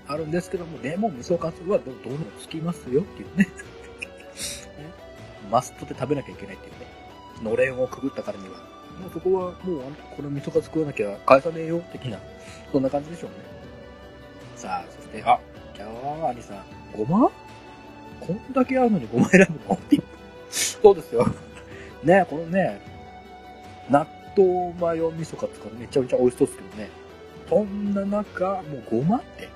[0.07, 3.47] あるんですけども、でも味噌カツはどどうもつきますよっていうね。
[5.49, 6.79] マストで食べなきゃいけないっていうね。
[7.41, 8.57] のれんをくぐったからには。
[9.01, 9.81] もうそこは、もう、
[10.15, 12.19] この味噌カツ食わなきゃ返さねえよ、的な。
[12.71, 13.37] そんな感じでしょうね。
[14.55, 15.39] さあ、そして、あ、
[15.73, 16.63] じゃあ、アニさん、
[16.95, 17.31] ごま？
[18.19, 19.75] こんだけあるのにごま選ぶの？
[19.75, 19.99] って。
[20.51, 21.25] そうですよ。
[22.03, 22.79] ねこのね、
[23.89, 24.05] 納
[24.37, 26.89] 豆マヨ味噌カツがめちゃめちゃ美味しそうですけどね。
[27.49, 29.49] そんな中、もうごまって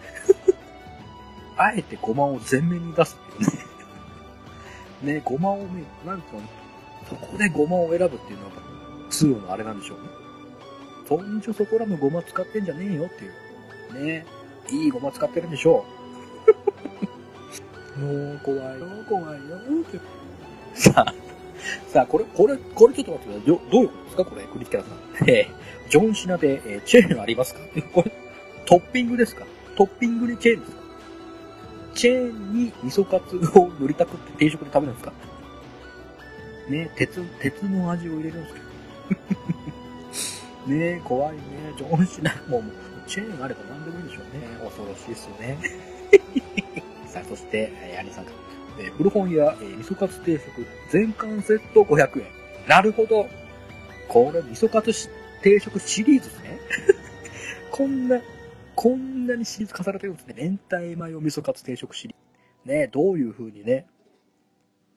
[1.57, 3.67] あえてごまを前面に出すっていうね
[5.01, 6.28] ね、ごまをね、なんか、
[7.07, 8.51] そこでごまを選ぶっていうのは、
[9.09, 10.03] 通のあれなんでしょうね。
[11.07, 13.30] そんじょそこらのごま使ってんじゃねえよってい
[14.01, 14.05] う。
[14.05, 14.25] ね、
[14.69, 15.86] いいごま使ってるんでしょ
[17.97, 17.99] う。
[18.01, 19.57] もう怖いよ、怖いよ、
[19.88, 19.99] って。
[20.73, 21.13] さあ、
[21.88, 23.47] さあ、これ、これ、これちょっと待ってください。
[23.47, 24.26] どどういうことですか？
[24.26, 24.91] これ、クリスキャラさ
[25.26, 25.30] ん。
[25.30, 27.59] えー、ジョンシナで、えー、チェーンありますか？
[27.93, 28.11] これ、
[28.65, 29.45] トッピングですか？
[29.76, 30.78] トッピングにチェーンですか？
[31.95, 35.13] チェーンに味噌カツを塗りたくって定食で食べるんですか？
[36.70, 38.59] ね鉄、鉄の味を入れるんですけ
[40.70, 40.76] ど。
[40.76, 41.41] ね怖いね。
[41.78, 42.63] 上司な、もう、
[43.07, 44.47] チェーンあれば何でもいいでしょうね。
[44.63, 45.57] 恐ろしいですよね。
[47.07, 48.38] さあ、そして、えー、アニさんから。
[48.80, 52.28] え、古本屋、え、味噌カツ定食、全巻セット500円。
[52.67, 53.28] なるほど。
[54.07, 55.09] これ、味噌カツ
[55.41, 56.59] 定食シリーズですね。
[57.71, 58.21] こんな、
[58.75, 60.36] こんなにシリーズ化されてるんですね。
[60.38, 62.17] 明太マヨ味噌カツ定食シリー
[62.67, 62.73] ズ。
[62.73, 63.88] ね、どういう風にね。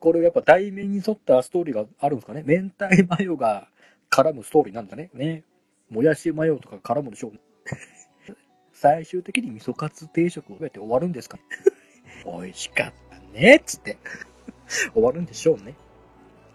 [0.00, 2.42] これやっぱ題名に沿ったストーリーがあるんですかね。
[2.46, 3.68] 明太マヨが
[4.10, 5.10] 絡むストーリーなんだね。
[5.14, 5.44] ね。
[5.90, 7.32] もやしマヨとか絡むでしょう、
[8.72, 11.38] 最終的に味噌カツ定食をやって終わるんですか。
[12.24, 13.98] 美味しかったね、っつって
[14.92, 15.74] 終わるんでしょうね。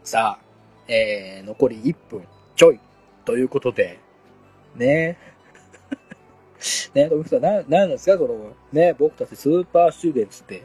[0.04, 0.46] さあ、
[0.88, 2.80] えー、残り1分ちょい。
[3.26, 4.00] ということで、
[4.76, 5.18] ね
[6.94, 8.18] ね、富さん、な、なんですか？
[8.18, 10.64] その、ね、僕たちスーパースチューデンツって。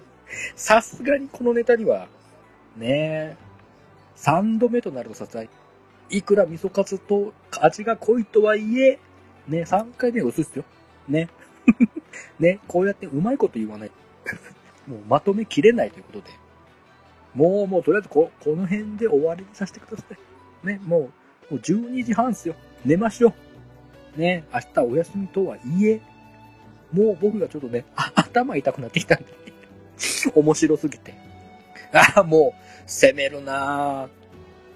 [0.55, 2.07] さすがにこのネタには、
[2.77, 3.37] ね、
[4.17, 5.27] 3度目となるとさ、
[6.11, 8.99] いくら味噌カツと味が濃いとはいえ、
[9.49, 10.65] ね、3回目は薄いっすよ。
[11.09, 11.29] ね。
[12.39, 13.91] ね、こうやってうまいこと言わない。
[14.91, 16.31] もうまとめきれないということで。
[17.35, 20.05] もう、もう、とりあえずこ、この辺で終わりにさせてくださ
[20.65, 20.67] い。
[20.67, 21.09] ね、もう、も
[21.53, 22.55] う12時半っすよ。
[22.85, 23.33] 寝ましょ
[24.17, 24.21] う。
[24.21, 26.01] ね、明日お休みとはいえ、
[26.93, 27.85] もう僕がちょっとね、
[28.17, 29.27] 頭痛くなってきたんで
[30.35, 31.15] 面白すぎて。
[31.93, 34.09] ああ、もう、攻めるなぁ。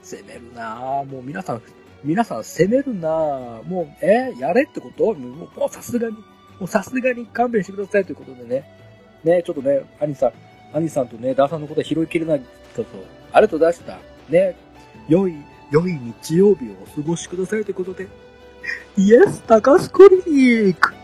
[0.02, 1.04] 攻めるなぁ。
[1.04, 1.62] もう皆さん、
[2.04, 3.62] 皆さん攻めるなぁ。
[3.64, 5.14] もう、えー、やれってこと？
[5.14, 6.22] もうさすがに、も
[6.62, 8.83] うさすがに勘弁してくださいということでね。
[9.24, 10.32] ね、ちょっとね、兄さん、
[10.72, 12.42] 兄さんとね、ダーさんのことは拾いきれない
[12.76, 12.88] けど、
[13.32, 13.98] ありがとうございました。
[14.28, 14.56] ね、
[15.08, 15.34] 良い、
[15.70, 18.06] 良い日曜日をお過ごしくださいということで。
[18.96, 20.16] イエス、高須クリ
[20.66, 20.94] ニック